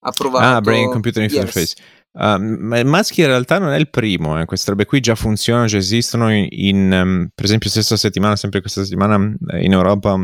[0.00, 0.56] approvato.
[0.56, 1.74] Ah, Brain Computer Interface.
[1.76, 1.96] Yes.
[2.10, 4.44] Uh, Maschi in realtà non è il primo, eh.
[4.46, 8.60] queste robe qui già funzionano, già esistono in, in um, per esempio stessa settimana, sempre
[8.60, 10.18] questa settimana eh, in Europa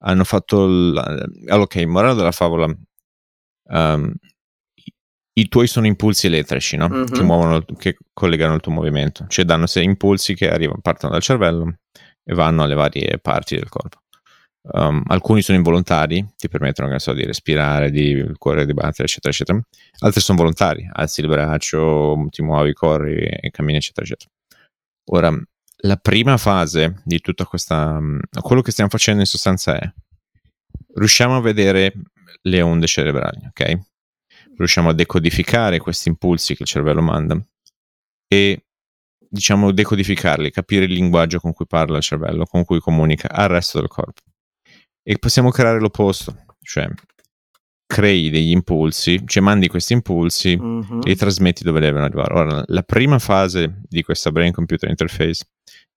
[0.00, 2.72] hanno fatto il, eh, ok, morale della favola
[3.70, 4.12] um,
[5.34, 6.88] i, tuoi sono impulsi elettrici no?
[6.88, 7.04] mm-hmm.
[7.04, 11.22] che, muovono, che collegano il tuo movimento cioè danno sei impulsi che arrivano, partono dal
[11.22, 11.78] cervello
[12.24, 13.98] e vanno alle varie parti del corpo
[14.72, 19.32] um, alcuni sono involontari ti permettono so, di respirare di il cuore di battere eccetera
[19.32, 19.60] eccetera
[20.00, 24.30] altri sono volontari alzi il braccio ti muovi corri e cammini eccetera eccetera
[25.10, 25.40] ora
[25.82, 28.00] la prima fase di tutta questa...
[28.40, 29.92] quello che stiamo facendo in sostanza è
[30.94, 31.92] riusciamo a vedere
[32.42, 33.78] le onde cerebrali, ok?
[34.56, 37.40] Riusciamo a decodificare questi impulsi che il cervello manda
[38.26, 38.64] e
[39.30, 43.78] diciamo decodificarli, capire il linguaggio con cui parla il cervello, con cui comunica al resto
[43.78, 44.22] del corpo.
[45.02, 46.88] E possiamo creare l'opposto, cioè
[47.86, 51.00] crei degli impulsi, cioè mandi questi impulsi mm-hmm.
[51.04, 52.34] e li trasmetti dove devono arrivare.
[52.34, 55.46] Ora, la prima fase di questa brain computer interface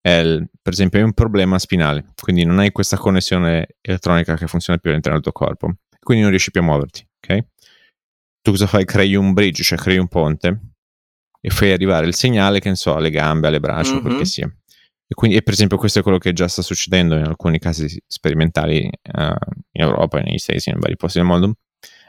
[0.02, 4.80] il, per esempio, hai un problema spinale, quindi non hai questa connessione elettronica che funziona
[4.80, 7.46] più all'interno del tuo corpo, quindi non riesci più a muoverti, ok?
[8.42, 8.86] Tu cosa fai?
[8.86, 10.60] Crei un bridge, cioè crei un ponte
[11.40, 14.02] e fai arrivare il segnale, che ne so, alle gambe, alle braccia, mm-hmm.
[14.02, 14.46] quel che sia.
[15.08, 18.02] E quindi, e per esempio, questo è quello che già sta succedendo in alcuni casi
[18.08, 19.22] sperimentali uh,
[19.72, 21.56] in Europa, negli Stati, in vari posti del mondo,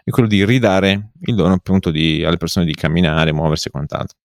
[0.04, 4.18] è quello di ridare il dono appunto di, alle persone di camminare, muoversi e quant'altro.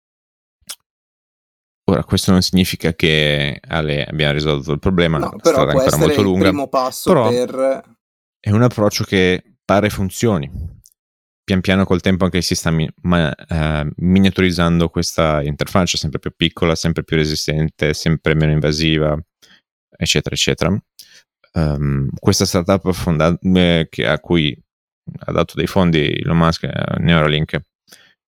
[1.89, 6.21] Ora, questo non significa che Ale abbia risolto il problema, no, però può ancora molto
[6.21, 6.45] lunga.
[6.45, 7.81] Il primo passo però per...
[8.41, 10.51] è un approccio che pare funzioni.
[11.45, 16.33] Pian piano col tempo anche si sta mi- ma, uh, miniaturizzando questa interfaccia sempre più
[16.35, 19.17] piccola, sempre più resistente, sempre meno invasiva,
[19.89, 20.77] eccetera, eccetera.
[21.53, 24.61] Um, questa startup fonda- eh, a cui
[25.19, 27.53] ha dato dei fondi Elon Musk, eh, Neuralink,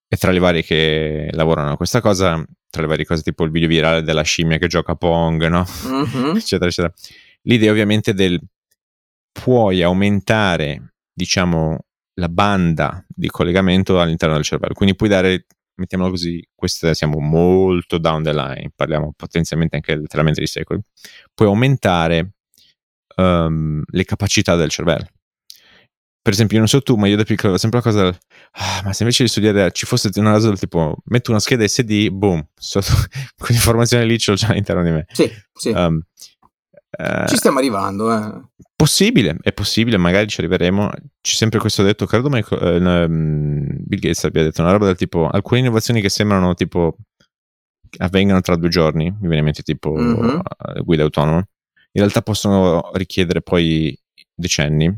[0.07, 3.51] e tra le varie che lavorano a questa cosa, tra le varie cose tipo il
[3.51, 5.65] video virale della scimmia che gioca Pong, no?
[5.87, 6.35] Mm-hmm.
[6.37, 6.93] eccetera, eccetera.
[7.43, 8.39] L'idea ovviamente del
[9.31, 15.45] puoi aumentare, diciamo, la banda di collegamento all'interno del cervello, quindi puoi dare,
[15.75, 20.81] mettiamolo così, queste siamo molto down the line, parliamo potenzialmente anche letteralmente di secoli,
[21.33, 22.33] puoi aumentare
[23.15, 25.07] um, le capacità del cervello
[26.29, 28.07] per esempio, io non so tu, ma io da piccolo avevo sempre la cosa,
[28.51, 31.67] ah, ma se invece di studiare ci fosse una cosa del tipo, metto una scheda
[31.67, 32.91] SD, boom, sotto,
[33.35, 35.05] quell'informazione lì ce l'ho già all'interno di me.
[35.11, 35.69] Sì, sì.
[35.69, 36.03] Um,
[37.27, 38.41] ci stiamo arrivando, eh.
[38.75, 40.91] Possibile, è possibile, magari ci arriveremo.
[41.19, 45.27] C'è sempre questo detto, credo Michael, uh, Bill Gates abbia detto una roba del tipo,
[45.27, 46.95] alcune innovazioni che sembrano tipo
[47.97, 50.41] avvengano tra due giorni, mi viene in mente tipo mm-hmm.
[50.83, 53.99] guida autonoma, in realtà possono richiedere poi
[54.31, 54.95] decenni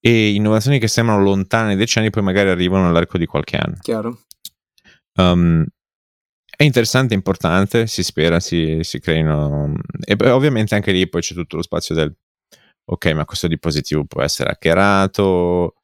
[0.00, 3.76] e innovazioni che sembrano lontane decenni poi magari arrivano all'arco di qualche anno.
[3.80, 4.22] Chiaro.
[5.14, 5.64] Um,
[6.56, 9.74] è interessante, importante, si spera si, si creino...
[10.04, 12.14] E beh, ovviamente anche lì poi c'è tutto lo spazio del...
[12.90, 15.74] Ok, ma questo dispositivo può essere hackerato,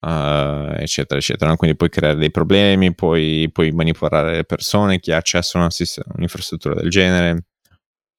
[0.00, 1.56] uh, eccetera, eccetera.
[1.56, 5.68] Quindi puoi creare dei problemi, puoi, puoi manipolare le persone, chi ha accesso a
[6.14, 7.46] un'infrastruttura del genere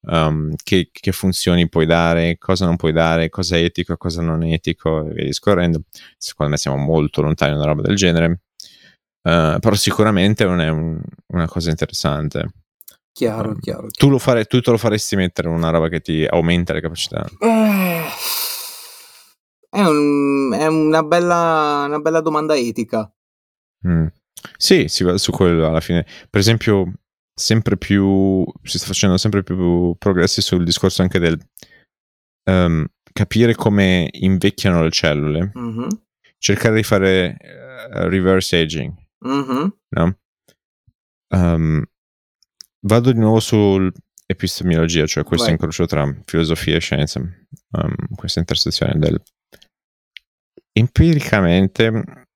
[0.08, 4.44] um, che, che, funzioni puoi dare, cosa non puoi dare, cosa è etico, cosa non
[4.44, 5.82] è etico e via discorrendo.
[6.18, 8.28] Secondo me siamo molto lontani da una roba del genere,
[9.24, 12.54] uh, però sicuramente non è un, una cosa interessante.
[13.14, 13.88] Chiaro, um, chiaro.
[13.92, 17.26] Tu, lo fare, tu te lo faresti mettere una roba che ti aumenta le capacità?
[17.40, 18.04] Eh,
[19.70, 23.12] è, un, è una, bella, una, bella, domanda etica.
[23.88, 24.08] Mm.
[24.58, 26.06] Sì, si va su quello alla fine.
[26.30, 26.92] Per esempio,
[27.42, 31.40] sempre più si sta facendo sempre più progressi sul discorso anche del
[32.50, 35.88] um, capire come invecchiano le cellule mm-hmm.
[36.38, 38.94] cercare di fare uh, reverse aging
[39.26, 39.68] mm-hmm.
[39.90, 40.18] no?
[41.36, 41.84] um,
[42.86, 45.56] vado di nuovo sull'epistemologia cioè questo Vai.
[45.56, 49.22] incrocio tra filosofia e scienza um, questa intersezione del
[50.74, 52.28] empiricamente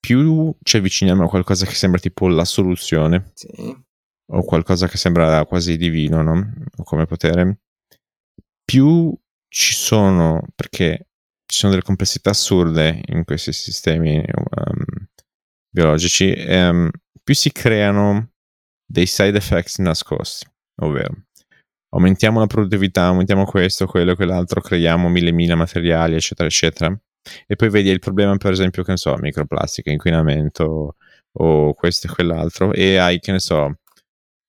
[0.00, 3.92] più ci avviciniamo a qualcosa che sembra tipo la soluzione sì
[4.32, 6.52] o qualcosa che sembra quasi divino, no?
[6.84, 7.60] Come potere,
[8.64, 9.14] più
[9.48, 11.08] ci sono, perché
[11.46, 14.84] ci sono delle complessità assurde in questi sistemi um,
[15.68, 16.90] biologici, um,
[17.22, 18.30] più si creano
[18.86, 20.46] dei side effects nascosti,
[20.82, 21.24] ovvero
[21.94, 27.00] aumentiamo la produttività, aumentiamo questo, quello e quell'altro, creiamo mille mila materiali, eccetera, eccetera.
[27.46, 30.96] E poi vedi il problema, per esempio, che ne so, microplastica, inquinamento
[31.36, 33.78] o questo e quell'altro, e hai, che ne so,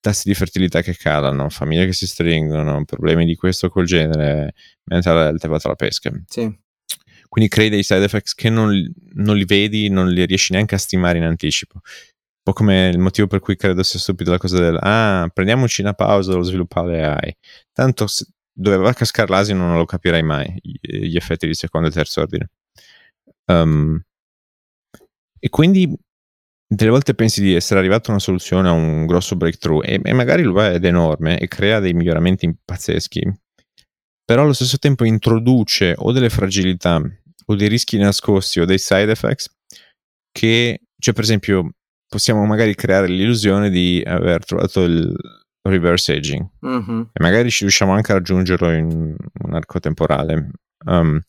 [0.05, 4.53] tassi di fertilità che calano, famiglie che si stringono, problemi di questo o quel genere,
[4.83, 6.11] mentre va tra la pesca.
[6.27, 6.55] Sì.
[7.27, 8.69] Quindi crei dei side effects che non,
[9.13, 11.81] non, li vedi, non li riesci neanche a stimare in anticipo.
[11.83, 15.81] Un po' come il motivo per cui credo sia stupido la cosa del ah, prendiamoci
[15.81, 17.35] una pausa dallo sviluppare AI.
[17.73, 21.87] Tanto se, dove va a cascare l'asino non lo capirai mai, gli effetti di secondo
[21.87, 22.51] e terzo ordine.
[23.45, 23.99] Um,
[25.39, 25.91] e quindi
[26.67, 30.13] delle volte pensi di essere arrivato a una soluzione, a un grosso breakthrough e, e
[30.13, 33.21] magari lo è ed è enorme e crea dei miglioramenti pazzeschi,
[34.23, 36.99] però allo stesso tempo introduce o delle fragilità
[37.47, 39.53] o dei rischi nascosti o dei side effects
[40.31, 41.69] che, cioè per esempio,
[42.07, 45.15] possiamo magari creare l'illusione di aver trovato il,
[45.67, 47.09] reverse aging Mhm.
[47.11, 50.51] e magari ci riusciamo anche a raggiungerlo in un arco temporale.
[50.85, 51.19] Um,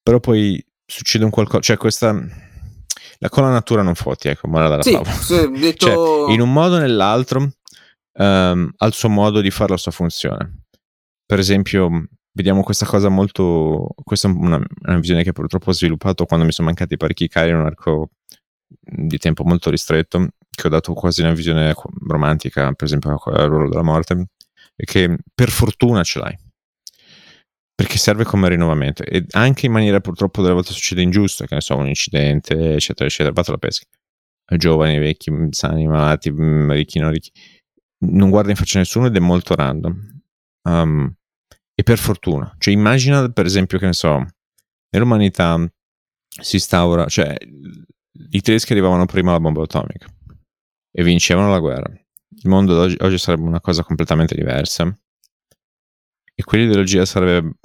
[0.00, 2.12] però poi succede un qualcosa, cioè questa
[3.18, 5.10] la con la natura non fotti, ecco, morale della Sì, favola.
[5.12, 5.86] sì, detto...
[5.86, 7.50] Cioè, in un modo o nell'altro
[8.14, 10.62] ehm, ha il suo modo di fare la sua funzione.
[11.24, 13.88] Per esempio, vediamo questa cosa molto.
[14.02, 17.50] Questa è una, una visione che purtroppo ho sviluppato quando mi sono mancati parecchi cari
[17.50, 18.10] in un arco
[18.68, 21.74] di tempo molto ristretto, che ho dato quasi una visione
[22.06, 24.28] romantica, per esempio al ruolo della morte,
[24.76, 26.38] e che per fortuna ce l'hai.
[27.76, 31.60] Perché serve come rinnovamento e anche in maniera purtroppo delle volte succede ingiusto, che ne
[31.60, 33.34] so, un incidente, eccetera, eccetera.
[33.34, 33.84] Vado alla pesca.
[34.56, 37.30] Giovani, vecchi, sani, malati, mm, ricchi, non ricchi.
[38.06, 40.20] Non guarda in faccia nessuno ed è molto random.
[40.62, 41.14] Um,
[41.74, 42.54] e per fortuna.
[42.58, 44.24] Cioè, immagina, per esempio, che ne so,
[44.90, 45.58] nell'umanità
[46.40, 47.36] si instaura, cioè,
[48.30, 50.06] i tedeschi arrivavano prima alla bomba atomica
[50.90, 51.90] e vincevano la guerra.
[51.90, 54.84] Il mondo oggi sarebbe una cosa completamente diversa
[56.34, 57.56] e quell'ideologia sarebbe,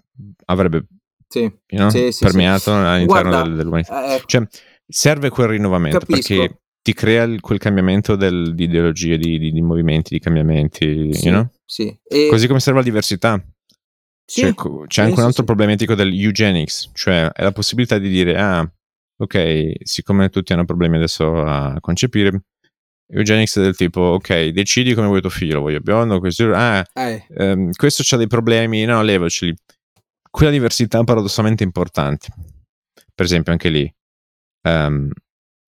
[0.45, 0.85] avrebbe
[1.27, 4.15] Sì, know, sì, sì, permeato all'interno Guarda, del- dell'umanità.
[4.15, 4.47] eh, Cioè,
[4.87, 6.35] serve quel rinnovamento Capisco.
[6.35, 11.13] perché ti crea il- quel cambiamento del- di ideologie, di, di- di movimenti, di cambiamenti,
[11.13, 11.49] sì, you know?
[11.65, 11.95] sì.
[12.07, 13.41] E- Così come serve la diversità.
[14.25, 18.09] sì, C'è, co- c'è anche un altro problematico del eugenics, cioè è la possibilità di
[18.09, 18.69] dire, ah,
[19.17, 22.43] ok, siccome tutti hanno problemi adesso a concepire,
[23.07, 27.25] eugenics del tipo, ok, decidi come vuoi tuo figlio, lo voglio biondo, questo, ah, Eh,
[27.37, 29.53] ehm, questo c'ha dei problemi, no, levaceli.
[30.31, 32.29] Quella diversità è paradossalmente importante.
[33.13, 33.93] Per esempio, anche lì,
[34.61, 35.11] ehm,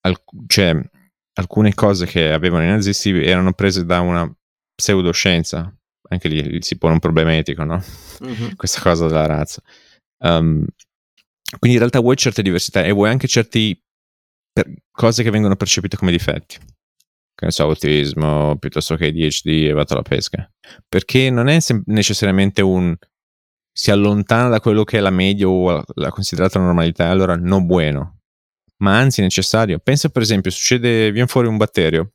[0.01, 0.79] alc- cioè,
[1.33, 4.33] alcune cose che avevano i nazisti erano prese da una
[4.73, 5.71] pseudoscienza.
[6.09, 7.83] Anche lì si pone un problema etico, no?
[8.21, 8.55] mhm.
[8.57, 9.61] Questa cosa della razza.
[10.23, 10.65] Um,
[11.59, 13.81] quindi in realtà vuoi certe diversità e vuoi anche certe
[14.91, 16.57] cose che vengono percepite come difetti.
[17.35, 20.49] Che ne so, autismo piuttosto che ADHD e vado alla pesca.
[20.87, 22.95] Perché non è sem- necessariamente un
[23.75, 27.63] si allontana da quello che è la media o la, la considerata normalità, allora no
[27.65, 28.19] bueno,
[28.77, 29.79] ma anzi necessario.
[29.79, 32.11] Pensa per esempio, succede, viene fuori un batterio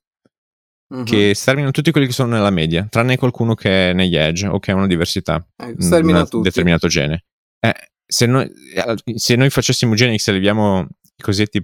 [0.90, 1.04] Mhm.
[1.04, 4.58] che sterminano tutti quelli che sono nella media, tranne qualcuno che è negli edge o
[4.58, 7.24] che ha una diversità, Ecco, stermina un determinato gene.
[7.60, 7.74] Eh,
[8.06, 8.50] se, noi,
[9.16, 11.62] se noi facessimo Genix e leviamo i cosiddetti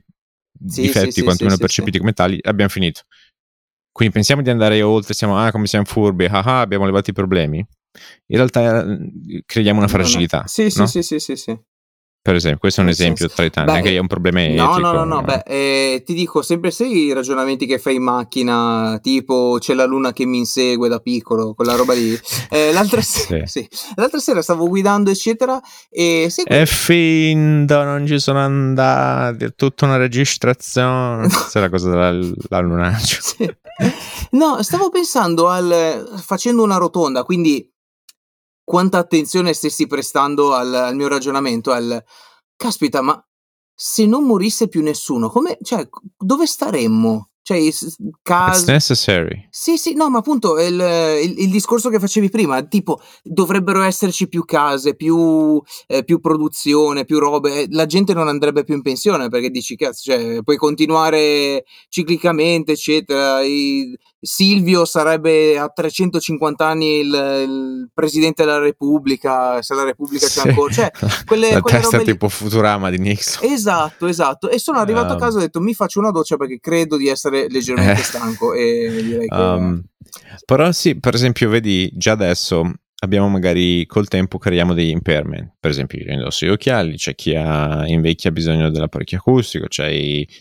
[0.66, 3.03] Sì, difetti, sì, quantomeno sì, percepiti come tali, abbiamo finito.
[3.90, 7.14] Quindi pensiamo di andare oltre, siamo, ah, come siamo furbi, ah, ah, abbiamo levato i
[7.14, 7.66] problemi.
[8.26, 9.99] In realtà eh, creiamo una No, no.
[10.03, 10.45] fragilità.
[10.47, 10.86] Sì, sì, no?
[10.86, 11.59] sì, sì, sì, sì.
[12.24, 14.78] Per esempio, questo è un esempio tra i tanti, beh, anche è un problema etico.
[14.78, 18.03] No, no, no, no, beh, eh, ti dico sempre se i ragionamenti che fai in
[18.03, 22.18] macchina, tipo c'è la luna che mi insegue da piccolo, quella roba lì.
[22.49, 23.68] Eh, l'altra, sera, sì.
[23.97, 29.84] l'altra sera stavo guidando, eccetera, e sai È finto, non ci sono andati, è tutta
[29.84, 31.28] una registrazione.
[31.28, 33.18] Questa è la cosa dell'allunaggio.
[33.20, 33.55] Sì.
[34.30, 37.70] No, stavo pensando al facendo una rotonda, quindi
[38.64, 42.02] quanta attenzione stessi prestando al, al mio ragionamento, al
[42.56, 43.22] caspita, ma
[43.74, 45.86] se non morisse più nessuno, come, cioè,
[46.16, 47.28] dove staremmo?
[47.44, 48.72] Cioè, It's case...
[48.72, 49.46] necessary.
[49.50, 50.80] Sì, sì, no, ma appunto il,
[51.22, 57.04] il, il, discorso che facevi prima, tipo dovrebbero esserci più case, più, eh, più produzione,
[57.04, 61.64] più robe, la gente non andrebbe più in pensione perché dici cazzo, cioè, puoi continuare
[61.90, 63.42] ciclicamente, eccetera.
[63.42, 63.94] I,
[64.25, 67.07] Silvio sarebbe a 350 anni il,
[67.47, 70.41] il, presidente della Repubblica, se la Repubblica sì.
[70.41, 70.72] c'è ancora.
[70.72, 70.91] Cioè,
[71.27, 73.51] quelle, la quelle testa robe tipo Futurama di Nixon.
[73.51, 74.49] Esatto, esatto.
[74.49, 76.97] E sono arrivato um, a casa e ho detto mi faccio una doccia perché credo
[76.97, 78.05] di essere leggermente eh.
[78.05, 79.35] stanco e direi che...
[79.35, 79.83] Um,
[80.47, 82.72] però sì, per esempio, vedi, già adesso
[83.05, 85.57] abbiamo magari col tempo creiamo degli impairment.
[85.61, 89.91] Per esempio, io indosso gli occhiali, c'è chi ha invecchia bisogno dell'apparecchio acustico, c'è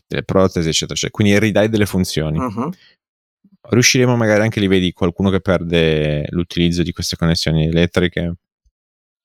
[0.08, 1.12] delle protesi, eccetera, eccetera.
[1.12, 2.40] Quindi ridai delle funzioni.
[2.40, 2.72] Uh-huh.
[3.70, 8.36] Riusciremo magari anche lì, vedi, qualcuno che perde l'utilizzo di queste connessioni elettriche.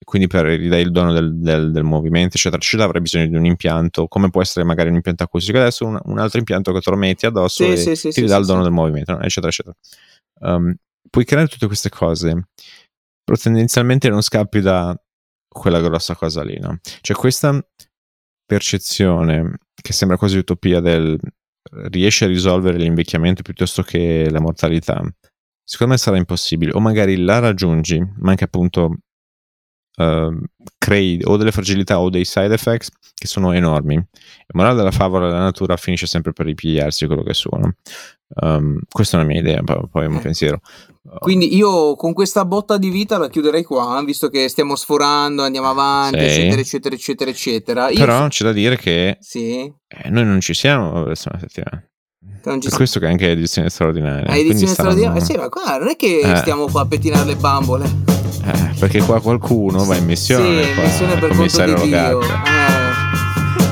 [0.05, 3.45] Quindi per ridare il dono del, del, del, movimento, eccetera, eccetera, avrai bisogno di un
[3.45, 6.91] impianto, come può essere magari un impianto acustico adesso, un, un altro impianto che te
[6.91, 9.21] lo metti addosso sì, e sì, sì, ti ridà il dono del movimento, no?
[9.21, 9.77] eccetera, eccetera.
[10.41, 10.75] Um,
[11.11, 12.49] puoi creare tutte queste cose,
[13.25, 14.99] però tendenzialmente non scappi da
[15.49, 16.79] quella grossa cosa lì, no?
[17.01, 17.61] Cioè questa
[18.47, 21.19] percezione che sembra quasi utopia del
[21.91, 25.03] riesce a risolvere l'invecchiamento piuttosto che la mortalità,
[25.63, 28.97] secondo me sarà impossibile, o magari la raggiungi, ma anche appunto
[29.97, 30.43] uh,
[30.79, 33.95] crei o delle fragilità o dei side effects che sono enormi.
[33.95, 37.59] Il morale della favola la natura finisce sempre per ripigliarsi quello che è suo.
[37.59, 37.75] No?
[38.41, 40.21] Um, questa è una mia idea, poi è un Eh.
[40.21, 40.61] pensiero.
[41.21, 45.69] Quindi io con questa botta di vita la chiuderei qua, visto che stiamo sforando, andiamo
[45.71, 46.25] avanti, Sì.
[46.25, 47.89] eccetera, eccetera, eccetera, eccetera.
[47.89, 49.61] Io Però c'è da dire che Sì.
[49.61, 51.83] eh, noi non ci siamo la prossima settimana.
[52.43, 54.25] per questo che anche è edizione straordinaria.
[54.27, 55.23] È edizione straordinaria?
[55.23, 56.37] Sì, ma qua non è che eh.
[56.37, 57.85] stiamo qua a pettinare le bambole.
[58.45, 60.65] Eh, perché qua qualcuno va in missione.
[60.65, 62.21] Sì, qua, missione per conto di Dio.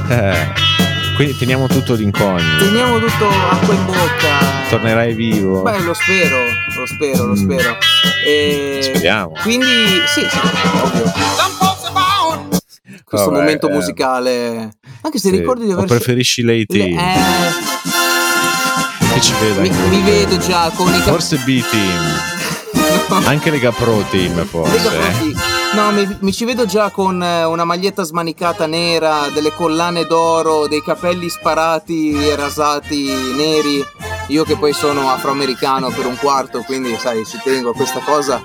[0.09, 0.15] Eh.
[0.15, 0.86] eh.
[1.17, 2.65] Quindi teniamo tutto d'incognito.
[2.65, 4.69] Teniamo tutto acqua in bocca.
[4.69, 5.63] Tornerai vivo?
[5.63, 6.37] Beh, lo spero,
[6.77, 7.37] lo spero, lo mm.
[7.37, 7.79] spero.
[8.27, 9.33] E Speriamo.
[9.41, 10.39] Quindi, sì, sì,
[10.83, 11.13] ovvio.
[13.03, 14.71] Questo Vabbè, momento eh, musicale.
[15.01, 15.39] Anche se sì.
[15.39, 15.85] ricordi di aver.
[15.85, 16.85] O preferisci lei te?
[16.85, 16.97] Eh.
[19.15, 19.63] Che ci vedo?
[19.63, 20.99] Mi, mi vedo già con i.
[21.01, 23.25] Forse B-Team.
[23.25, 24.77] Anche Lega Pro Team forse.
[24.77, 25.13] Lega Pro eh.
[25.13, 25.46] Team.
[25.77, 30.67] No, mi, mi, ci vedo già con eh, una maglietta smanicata nera, delle collane d'oro,
[30.67, 33.85] dei capelli sparati e rasati neri.
[34.29, 38.41] Io che poi sono afroamericano per un quarto, quindi sai, ci tengo a questa cosa.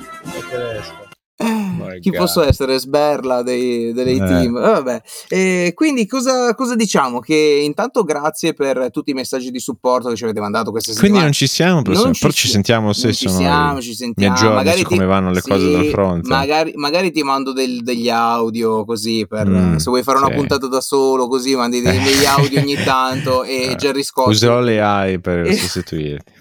[1.99, 2.19] Chi God.
[2.19, 2.77] posso essere?
[2.79, 4.25] Sberla dei, dei eh.
[4.25, 4.53] team.
[4.53, 5.01] Vabbè.
[5.29, 7.19] E quindi cosa, cosa, diciamo?
[7.19, 11.19] Che intanto grazie per tutti i messaggi di supporto che ci avete mandato queste settimane.
[11.19, 13.27] Quindi non ci siamo, non però ci, ci sentiamo lo stesso.
[13.27, 14.49] Ci siamo, ci sentiamo.
[14.49, 16.27] Mi magari come vanno le sì, cose dal fronte.
[16.27, 20.33] Magari, magari ti mando del, degli audio così per mm, se vuoi fare una sì.
[20.33, 24.27] puntata da solo così mandi degli audio ogni tanto e Jerry Scott.
[24.27, 26.31] Userò le AI per sostituirti.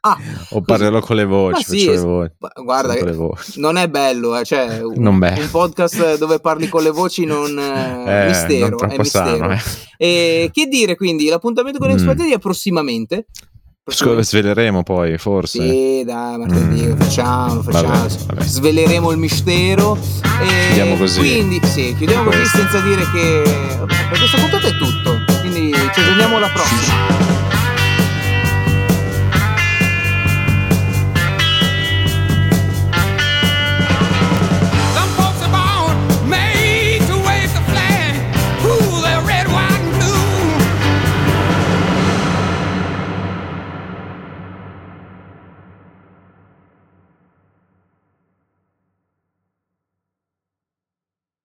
[0.00, 0.18] Ah,
[0.50, 1.62] o parlerò con le voci.
[1.62, 2.32] Sì, le voci.
[2.62, 3.60] Guarda, voci.
[3.60, 8.26] non è bello, eh, cè, un, un, podcast dove parli con le voci non eh,
[8.26, 9.36] mistero, non è mistero.
[9.36, 9.60] Sano, eh.
[9.96, 12.32] E che dire quindi, l'appuntamento con Expateri mm.
[12.32, 13.26] è prossimamente.
[13.86, 15.60] Scusa, sveleremo poi, forse.
[15.60, 16.96] Sì, dai, martedì, mm.
[16.96, 17.88] facciamo, facciamo.
[17.88, 18.42] Vabbè, vabbè.
[18.42, 19.98] Sveleremo il mistero.
[20.40, 21.20] E chiudiamo così.
[21.20, 23.42] Quindi, sì, chiudiamo così senza dire che
[24.08, 25.40] per questa puntata è tutto.
[25.40, 27.43] Quindi ci aggiorniamo alla prossima.